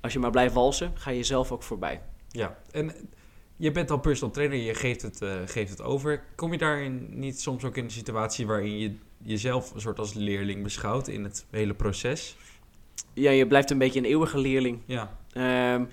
als 0.02 0.14
je 0.14 0.20
maar 0.20 0.32
blijft 0.32 0.54
walsen, 0.54 0.92
ga 0.96 1.10
je 1.10 1.18
jezelf 1.18 1.52
ook 1.52 1.64
voorbij. 1.64 2.02
Ja, 2.30 2.58
en 2.72 2.92
je 3.56 3.72
bent 3.72 3.92
al 3.92 4.00
personal 4.00 4.34
trainer, 4.34 4.58
je 4.58 4.74
geeft 4.74 5.02
het, 5.02 5.22
geeft 5.46 5.70
het 5.70 5.82
over. 5.82 6.24
Kom 6.36 6.52
je 6.52 6.58
daarin 6.58 7.20
niet 7.20 7.42
soms 7.42 7.64
ook 7.64 7.78
in 7.78 7.84
een 7.84 7.92
situatie 7.92 8.48
waarin 8.48 8.78
je 8.78 8.96
jezelf 9.18 9.74
een 9.74 9.82
soort 9.82 10.00
als 10.00 10.14
leerling 10.14 10.64
beschouwt 10.64 11.08
in 11.08 11.24
het 11.24 11.46
hele 11.50 11.74
proces? 11.74 12.38
Ja, 13.14 13.32
je 13.32 13.48
blijft 13.48 13.72
een 13.72 13.78
beetje 13.78 14.00
een 14.00 14.06
eeuwige 14.06 14.38
leerling. 14.38 14.80
Ja. 14.86 15.18
Ehm, 15.32 15.86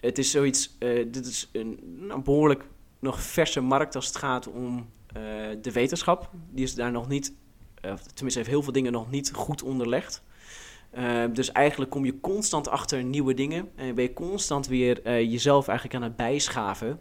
het 0.00 0.18
is 0.18 0.30
zoiets, 0.30 0.76
dit 1.06 1.26
is 1.26 1.48
een, 1.52 2.06
een 2.08 2.22
behoorlijk 2.22 2.64
nog 3.02 3.20
verse 3.20 3.60
markt 3.60 3.94
als 3.94 4.06
het 4.06 4.16
gaat 4.16 4.48
om 4.48 4.88
eh, 5.06 5.22
de 5.62 5.72
wetenschap. 5.72 6.30
Die 6.50 6.64
is 6.64 6.74
daar 6.74 6.90
nog 6.90 7.08
niet, 7.08 7.34
eh, 7.80 7.94
tenminste 7.94 8.38
heeft 8.38 8.50
heel 8.50 8.62
veel 8.62 8.72
dingen 8.72 8.92
nog 8.92 9.10
niet 9.10 9.32
goed 9.32 9.62
onderlegd. 9.62 10.22
Ehm, 10.92 11.32
dus 11.32 11.52
eigenlijk 11.52 11.90
kom 11.90 12.04
je 12.04 12.20
constant 12.20 12.68
achter 12.68 13.04
nieuwe 13.04 13.34
dingen 13.34 13.70
en 13.74 13.94
ben 13.94 14.04
je 14.04 14.12
constant 14.12 14.66
weer 14.66 15.02
eh, 15.02 15.20
jezelf 15.20 15.68
eigenlijk 15.68 15.96
aan 15.98 16.08
het 16.08 16.16
bijschaven. 16.16 17.00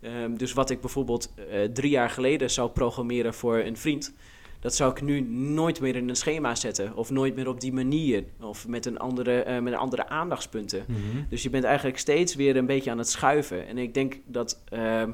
Ehm, 0.00 0.36
dus 0.36 0.52
wat 0.52 0.70
ik 0.70 0.80
bijvoorbeeld 0.80 1.32
eh, 1.34 1.64
drie 1.64 1.90
jaar 1.90 2.10
geleden 2.10 2.50
zou 2.50 2.70
programmeren 2.70 3.34
voor 3.34 3.58
een 3.58 3.76
vriend, 3.76 4.14
dat 4.60 4.74
zou 4.74 4.90
ik 4.90 5.02
nu 5.02 5.20
nooit 5.30 5.80
meer 5.80 5.96
in 5.96 6.08
een 6.08 6.16
schema 6.16 6.54
zetten. 6.54 6.96
Of 6.96 7.10
nooit 7.10 7.34
meer 7.34 7.48
op 7.48 7.60
die 7.60 7.72
manier. 7.72 8.24
Of 8.40 8.68
met 8.68 8.86
een 8.86 8.98
andere, 8.98 9.42
eh, 9.42 9.60
met 9.60 9.72
een 9.72 9.78
andere 9.78 10.08
aandachtspunten. 10.08 10.84
Mhm. 10.86 11.00
Dus 11.28 11.42
je 11.42 11.50
bent 11.50 11.64
eigenlijk 11.64 11.98
steeds 11.98 12.34
weer 12.34 12.56
een 12.56 12.66
beetje 12.66 12.90
aan 12.90 12.98
het 12.98 13.08
schuiven. 13.08 13.66
En 13.66 13.78
ik 13.78 13.94
denk 13.94 14.20
dat, 14.26 14.62
ehm, 14.68 15.10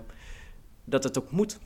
dat 0.84 1.04
het 1.04 1.18
ook 1.18 1.30
moet. 1.30 1.58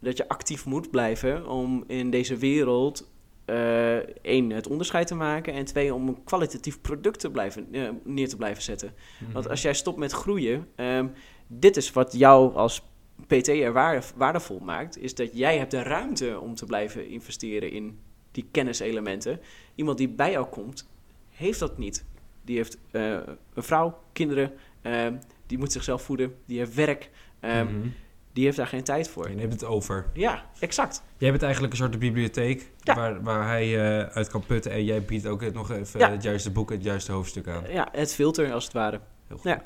Dat 0.00 0.16
je 0.16 0.28
actief 0.28 0.64
moet 0.66 0.90
blijven 0.90 1.46
om 1.48 1.84
in 1.86 2.10
deze 2.10 2.36
wereld... 2.36 3.10
eh, 3.44 3.96
één, 3.96 4.50
het 4.50 4.66
onderscheid 4.66 5.06
te 5.06 5.14
maken. 5.14 5.52
En 5.54 5.64
twee, 5.64 5.94
om 5.94 6.08
een 6.08 6.24
kwalitatief 6.24 6.80
product 6.80 7.20
te 7.20 7.30
blijven, 7.30 7.66
eh, 7.72 7.88
neer 8.04 8.28
te 8.28 8.36
blijven 8.36 8.62
zetten. 8.62 8.94
Mhm. 9.20 9.32
Want 9.32 9.48
als 9.48 9.62
jij 9.62 9.74
stopt 9.74 9.98
met 9.98 10.12
groeien... 10.12 10.68
ehm, 10.74 11.06
dit 11.46 11.76
is 11.76 11.92
wat 11.92 12.12
jou 12.12 12.54
als 12.54 12.82
PT'er 13.26 13.72
waarde, 13.72 14.06
waardevol 14.16 14.58
maakt... 14.58 14.98
is 14.98 15.14
dat 15.14 15.30
jij 15.32 15.58
hebt 15.58 15.70
de 15.70 15.82
ruimte 15.82 16.40
om 16.40 16.54
te 16.54 16.64
blijven 16.66 17.08
investeren 17.08 17.70
in 17.70 17.98
die 18.30 18.48
kenniselementen. 18.50 19.40
Iemand 19.74 19.98
die 19.98 20.08
bij 20.08 20.30
jou 20.30 20.46
komt, 20.46 20.88
heeft 21.30 21.58
dat 21.58 21.78
niet. 21.78 22.04
Die 22.44 22.56
heeft 22.56 22.78
eh, 22.90 23.12
een 23.54 23.62
vrouw, 23.62 23.98
kinderen, 24.12 24.52
ehm, 24.82 25.16
die 25.46 25.58
moet 25.58 25.72
zichzelf 25.72 26.02
voeden, 26.02 26.34
die 26.46 26.58
heeft 26.58 26.74
werk, 26.74 27.10
ehm, 27.40 27.78
Mhm. 27.78 27.88
Die 28.32 28.44
heeft 28.44 28.56
daar 28.56 28.66
geen 28.66 28.84
tijd 28.84 29.08
voor. 29.08 29.28
Je 29.28 29.34
neemt 29.34 29.52
het 29.52 29.64
over. 29.64 30.06
Ja, 30.12 30.44
exact. 30.58 31.02
Jij 31.16 31.30
bent 31.30 31.42
eigenlijk 31.42 31.72
een 31.72 31.78
soort 31.78 31.98
bibliotheek 31.98 32.70
Ja. 32.80 32.94
waar, 32.94 33.22
waar 33.22 33.46
hij 33.46 33.64
eh, 34.00 34.16
uit 34.16 34.28
kan 34.28 34.46
putten. 34.46 34.72
En 34.72 34.84
jij 34.84 35.02
biedt 35.02 35.26
ook 35.26 35.52
nog 35.52 35.70
even 35.70 36.00
Ja. 36.00 36.10
het 36.10 36.22
juiste 36.22 36.50
boek, 36.50 36.70
het 36.70 36.82
juiste 36.84 37.12
hoofdstuk 37.12 37.48
aan. 37.48 37.64
Ja, 37.68 37.88
het 37.92 38.14
filter 38.14 38.52
als 38.52 38.64
het 38.64 38.72
ware. 38.72 39.00
Heel 39.26 39.36
goed. 39.36 39.50
Ja. 39.50 39.62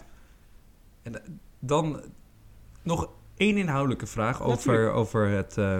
En 1.02 1.14
eh, 1.14 1.28
dan 1.58 2.00
nog 2.82 3.08
één 3.36 3.56
inhoudelijke 3.56 4.06
vraag 4.06 4.42
over, 4.42 4.66
Natuurlijk. 4.66 4.96
over 4.96 5.28
het, 5.28 5.58
eh, 5.58 5.78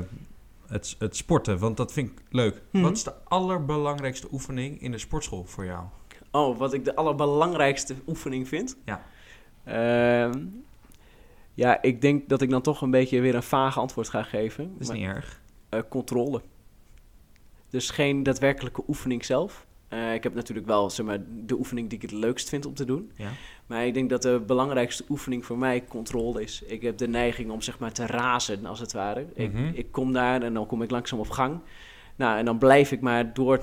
het, 0.67 0.97
het 0.99 1.17
sporten. 1.17 1.59
Want 1.59 1.77
dat 1.77 1.93
vind 1.93 2.11
ik 2.11 2.19
leuk. 2.31 2.63
Mhm. 2.71 2.83
Wat 2.83 2.93
is 2.97 3.03
de 3.05 3.15
allerbelangrijkste 3.25 4.29
oefening 4.33 4.81
in 4.81 4.91
de 4.91 4.99
sportschool 4.99 5.45
voor 5.45 5.65
jou? 5.65 5.85
Oh, 6.31 6.59
wat 6.59 6.73
ik 6.73 6.85
de 6.85 6.95
allerbelangrijkste 6.97 7.95
oefening 8.07 8.49
vind? 8.49 8.77
Ja. 8.85 9.03
Ehm, 9.65 10.45
ja, 11.57 11.83
ik 11.83 12.01
denk 12.01 12.29
dat 12.29 12.41
ik 12.43 12.51
dan 12.51 12.63
toch 12.63 12.81
een 12.83 12.91
beetje 12.91 13.21
weer 13.21 13.35
een 13.35 13.43
vage 13.43 13.81
antwoord 13.81 14.09
ga 14.09 14.23
geven. 14.23 14.71
Dat 14.73 14.81
is 14.81 14.87
Maar- 14.89 14.97
niet 14.97 15.07
erg. 15.07 15.41
eh, 15.69 15.81
controle. 15.89 16.41
Dus 17.71 17.91
geen 17.91 18.23
daadwerkelijke 18.23 18.83
oefening 18.89 19.25
zelf. 19.25 19.67
Eh, 19.89 20.15
ik 20.15 20.23
heb 20.23 20.35
natuurlijk 20.35 20.67
wel 20.67 20.91
zeg 20.91 21.07
maar, 21.07 21.19
de 21.47 21.55
oefening 21.55 21.89
die 21.89 21.99
ik 21.99 22.11
het 22.11 22.21
leukst 22.21 22.49
vind 22.49 22.67
om 22.67 22.75
te 22.75 22.85
doen. 22.85 23.11
Ja. 23.17 23.29
Maar 23.67 23.87
ik 23.87 23.95
denk 23.95 24.11
dat 24.11 24.23
de 24.23 24.43
belangrijkste 24.47 25.05
oefening 25.09 25.45
voor 25.45 25.59
mij 25.59 25.85
controle 25.85 26.43
is. 26.43 26.63
Ik 26.67 26.83
heb 26.83 26.99
de 26.99 27.09
neiging 27.09 27.51
om 27.51 27.61
zeg 27.63 27.79
maar 27.79 27.93
te 27.93 28.07
razen, 28.07 28.67
als 28.67 28.81
het 28.81 28.93
ware. 28.93 29.27
Mhm. 29.37 29.65
ik, 29.67 29.77
ik 29.77 29.93
kom 29.93 30.13
daar 30.13 30.43
en 30.43 30.55
dan 30.55 30.67
kom 30.67 30.83
ik 30.83 30.91
langzaam 30.91 31.19
op 31.19 31.29
gang. 31.31 31.61
Nou, 32.17 32.39
en 32.39 32.45
dan 32.45 32.59
blijf 32.59 32.93
ik 32.93 33.01
maar 33.01 33.35
door, 33.35 33.61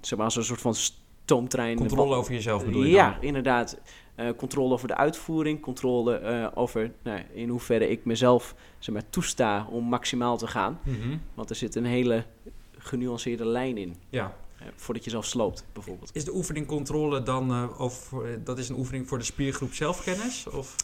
zeg 0.00 0.16
maar, 0.18 0.26
als 0.26 0.36
een 0.36 0.44
soort 0.44 0.60
van 0.60 0.74
stoomtrein. 0.74 1.76
Controle 1.76 2.14
over 2.14 2.32
jezelf 2.32 2.64
bedoel 2.64 2.82
je 2.84 2.90
Ja, 2.90 3.18
inderdaad. 3.20 3.80
Eh, 4.16 4.28
controle 4.36 4.72
over 4.72 4.88
de 4.88 4.96
uitvoering, 4.96 5.60
controle 5.60 6.16
eh, 6.16 6.46
over 6.54 6.92
nou, 7.02 7.20
in 7.32 7.48
hoeverre 7.48 7.88
ik 7.88 8.04
mezelf 8.04 8.54
zeg 8.78 8.94
maar, 8.94 9.10
toesta 9.10 9.66
om 9.70 9.84
maximaal 9.84 10.36
te 10.36 10.46
gaan. 10.46 10.80
Mhm. 10.84 11.16
Want 11.34 11.50
er 11.50 11.56
zit 11.56 11.74
een 11.74 11.84
hele 11.84 12.24
genuanceerde 12.78 13.46
lijn 13.46 13.76
in. 13.76 13.96
Ja. 14.10 14.36
eh, 14.58 14.66
voordat 14.76 15.04
je 15.04 15.10
zelf 15.10 15.24
sloopt, 15.24 15.64
bijvoorbeeld. 15.72 16.10
Is 16.12 16.24
de 16.24 16.34
oefening 16.34 16.66
controle 16.66 17.22
dan, 17.22 17.76
of 17.78 18.14
dat 18.44 18.58
is 18.58 18.68
een 18.68 18.76
oefening 18.76 19.08
voor 19.08 19.18
de 19.18 19.24
spiergroep 19.24 19.74
zelfkennis? 19.74 20.46
Of? 20.46 20.76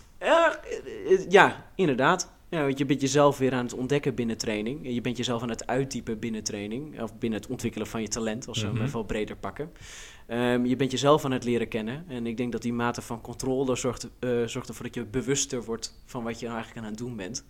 Ja, 1.29 1.65
inderdaad. 1.75 2.29
Ja, 2.53 2.63
want 2.65 2.79
je 2.79 2.87
bent 2.87 3.01
jezelf 3.01 3.39
weer 3.39 3.53
aan 3.53 3.65
het 3.65 3.75
ontdekken 3.75 4.15
binnen 4.15 4.37
training. 4.37 4.79
Je 4.83 5.01
bent 5.01 5.17
jezelf 5.17 5.43
aan 5.43 5.49
het 5.49 5.67
uitdiepen 5.67 6.19
binnen 6.19 6.43
training. 6.45 7.01
Of 7.03 7.19
binnen 7.19 7.41
het 7.41 7.49
ontwikkelen 7.51 7.87
van 7.87 8.01
je 8.03 8.09
talent, 8.09 8.49
als 8.49 8.61
we 8.61 8.67
Mhm. 8.67 8.77
hem 8.77 8.85
even 8.85 8.99
wat 8.99 9.07
breder 9.07 9.37
pakken. 9.37 9.73
Ehm, 10.27 10.65
je 10.65 10.77
bent 10.77 10.91
jezelf 10.91 11.25
aan 11.25 11.31
het 11.31 11.45
leren 11.45 11.69
kennen. 11.69 12.05
En 12.09 12.27
ik 12.27 12.37
denk 12.37 12.53
dat 12.53 12.63
die 12.63 12.73
mate 12.73 13.03
van 13.03 13.21
controle 13.21 13.77
zorgt, 13.77 14.09
eh, 14.19 14.31
zorgt 14.47 14.69
ervoor 14.69 14.85
dat 14.85 14.95
je 14.95 15.05
bewuster 15.05 15.65
wordt 15.65 16.03
van 16.05 16.23
wat 16.25 16.39
je 16.39 16.45
nou 16.47 16.57
eigenlijk 16.57 16.87
aan 16.87 16.93
het 16.93 17.01
doen 17.01 17.17
bent. 17.17 17.45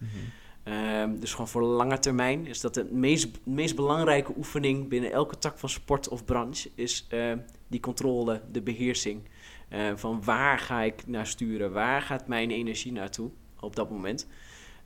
Ehm, 0.63 1.19
dus 1.19 1.31
gewoon 1.31 1.49
voor 1.49 1.63
lange 1.63 1.99
termijn 1.99 2.47
is 2.47 2.61
dat 2.61 2.75
de 2.75 2.85
meest, 2.85 3.29
meest 3.45 3.77
belangrijke 3.77 4.33
oefening 4.37 4.89
binnen 4.89 5.13
elke 5.13 5.39
tak 5.39 5.59
van 5.59 5.69
sport 5.69 6.09
of 6.09 6.25
branche. 6.25 6.71
Is 6.75 7.07
ehm, 7.09 7.39
die 7.69 7.81
controle, 7.81 8.41
de 8.53 8.63
beheersing. 8.63 9.21
Eh, 9.69 9.81
van 9.95 10.25
waar 10.25 10.59
ga 10.59 10.83
ik 10.83 11.07
naar 11.07 11.27
sturen? 11.27 11.73
Waar 11.73 12.03
gaat 12.03 12.27
mijn 12.29 12.51
energie 12.51 12.93
naartoe 12.93 13.31
op 13.61 13.77
dat 13.77 13.91
moment? 13.91 14.27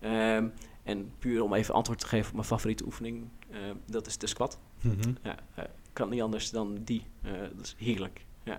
Ehm, 0.06 0.46
en 0.82 1.12
puur 1.18 1.42
om 1.42 1.54
even 1.54 1.74
antwoord 1.74 1.98
te 1.98 2.06
geven 2.06 2.26
op 2.28 2.34
mijn 2.34 2.46
favoriete 2.46 2.84
oefening, 2.84 3.28
eh, 3.50 3.58
dat 3.86 4.06
is 4.06 4.18
de 4.18 4.26
squat. 4.26 4.58
Mhm. 4.80 5.12
Ja, 5.22 5.36
eh, 5.54 5.64
kan 5.92 6.08
niet 6.08 6.22
anders 6.22 6.50
dan 6.50 6.78
die. 6.84 7.06
Eh, 7.22 7.32
dat 7.54 7.64
is 7.66 7.74
heerlijk. 7.78 8.24
Ja. 8.42 8.58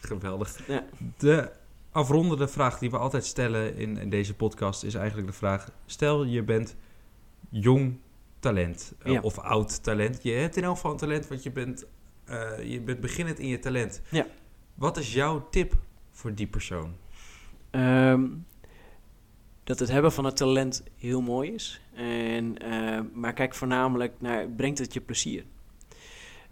Geweldig. 0.00 0.66
Ja. 0.68 0.84
De 1.18 1.50
afrondende 1.90 2.48
vraag 2.48 2.78
die 2.78 2.90
we 2.90 2.98
altijd 2.98 3.24
stellen 3.24 3.76
in, 3.76 3.96
in 3.98 4.10
deze 4.10 4.34
podcast 4.34 4.82
is 4.84 4.94
eigenlijk 4.94 5.26
de 5.28 5.32
vraag: 5.34 5.70
stel 5.86 6.24
je 6.24 6.42
bent 6.42 6.76
jong 7.48 7.96
talent. 8.38 8.92
eh. 9.02 9.24
Of 9.24 9.38
oud 9.38 9.82
talent. 9.82 10.22
Je 10.22 10.32
hebt 10.32 10.56
in 10.56 10.64
elk 10.64 10.74
geval 10.74 10.90
een 10.90 10.96
talent, 10.96 11.28
want 11.28 11.42
je 11.42 11.50
bent, 11.50 11.84
je 12.64 12.80
bent 12.84 13.00
beginnend 13.00 13.38
in 13.38 13.48
je 13.48 13.58
talent. 13.58 14.02
Ja. 14.10 14.26
Wat 14.74 14.96
is 14.96 15.12
jouw 15.12 15.48
tip 15.50 15.76
voor 16.10 16.34
die 16.34 16.46
persoon? 16.46 16.94
Ehm, 17.70 18.26
dat 19.64 19.78
het 19.78 19.88
hebben 19.88 20.12
van 20.12 20.24
het 20.24 20.36
talent 20.36 20.82
heel 20.98 21.20
mooi 21.20 21.52
is. 21.52 21.80
En, 21.94 22.58
eh, 22.58 23.00
maar 23.12 23.32
kijk 23.32 23.54
voornamelijk 23.54 24.14
naar, 24.18 24.48
brengt 24.48 24.78
het 24.78 24.92
je 24.92 25.00
plezier? 25.00 25.44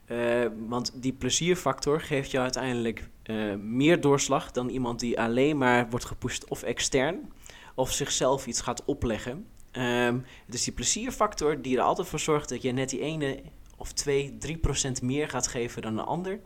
Eh, 0.04 0.46
want 0.68 0.92
die 1.02 1.12
plezierfactor 1.12 2.00
geeft 2.00 2.30
je 2.30 2.38
uiteindelijk 2.38 3.08
eh, 3.22 3.54
meer 3.54 4.00
doorslag 4.00 4.50
dan 4.50 4.68
iemand 4.68 5.00
die 5.00 5.20
alleen 5.20 5.58
maar 5.58 5.90
wordt 5.90 6.04
gepusht 6.04 6.48
of 6.48 6.62
extern 6.62 7.32
of 7.74 7.92
zichzelf 7.92 8.46
iets 8.46 8.60
gaat 8.60 8.84
opleggen. 8.84 9.46
Ehm, 9.70 10.18
het 10.46 10.54
is 10.54 10.64
die 10.64 10.72
plezierfactor 10.72 11.62
die 11.62 11.76
er 11.76 11.82
altijd 11.82 12.08
voor 12.08 12.18
zorgt 12.18 12.48
dat 12.48 12.62
je 12.62 12.72
net 12.72 12.90
die 12.90 13.00
ene 13.00 13.42
of 13.76 13.92
twee, 13.92 14.36
drie 14.38 14.56
procent 14.56 15.02
meer 15.02 15.28
gaat 15.28 15.46
geven 15.46 15.82
dan 15.82 15.98
een 15.98 16.04
ander. 16.04 16.40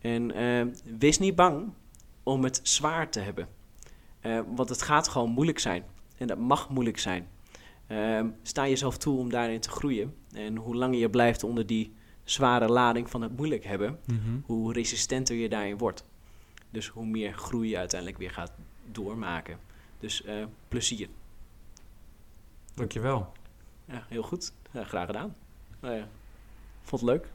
En 0.00 0.32
wees 0.98 1.18
niet 1.18 1.34
bang 1.34 1.72
om 2.22 2.44
het 2.44 2.60
zwaar 2.62 3.10
te 3.10 3.20
hebben. 3.20 3.48
Eh, 4.20 4.40
want 4.54 4.68
het 4.68 4.82
gaat 4.82 5.08
gewoon 5.08 5.30
moeilijk 5.30 5.58
zijn. 5.58 5.84
En 6.16 6.26
dat 6.26 6.38
mag 6.38 6.68
moeilijk 6.68 6.98
zijn. 6.98 7.28
Ehm, 7.86 8.28
sta 8.42 8.68
jezelf 8.68 8.98
toe 8.98 9.18
om 9.18 9.30
daarin 9.30 9.60
te 9.60 9.70
groeien. 9.70 10.14
En 10.32 10.56
hoe 10.56 10.76
langer 10.76 10.98
je 10.98 11.10
blijft 11.10 11.44
onder 11.44 11.66
die 11.66 11.94
zware 12.24 12.68
lading 12.68 13.10
van 13.10 13.22
het 13.22 13.36
moeilijk 13.36 13.64
hebben, 13.64 13.98
hoe 14.44 14.72
resistenter 14.72 15.36
je 15.36 15.48
daarin 15.48 15.78
wordt. 15.78 16.04
Dus 16.70 16.88
hoe 16.88 17.06
meer 17.06 17.34
groei 17.34 17.68
je 17.68 17.78
uiteindelijk 17.78 18.20
weer 18.20 18.30
gaat 18.30 18.52
doormaken. 18.90 19.58
Dus 20.00 20.24
eh, 20.24 20.44
plezier. 20.68 21.08
Dankjewel. 22.74 23.32
Ja, 23.84 24.06
heel 24.08 24.22
goed. 24.22 24.52
Ja, 24.72 24.84
graag 24.84 25.06
gedaan. 25.06 25.36
Nou 25.80 26.02
vond 26.82 27.00
het 27.00 27.10
leuk. 27.10 27.28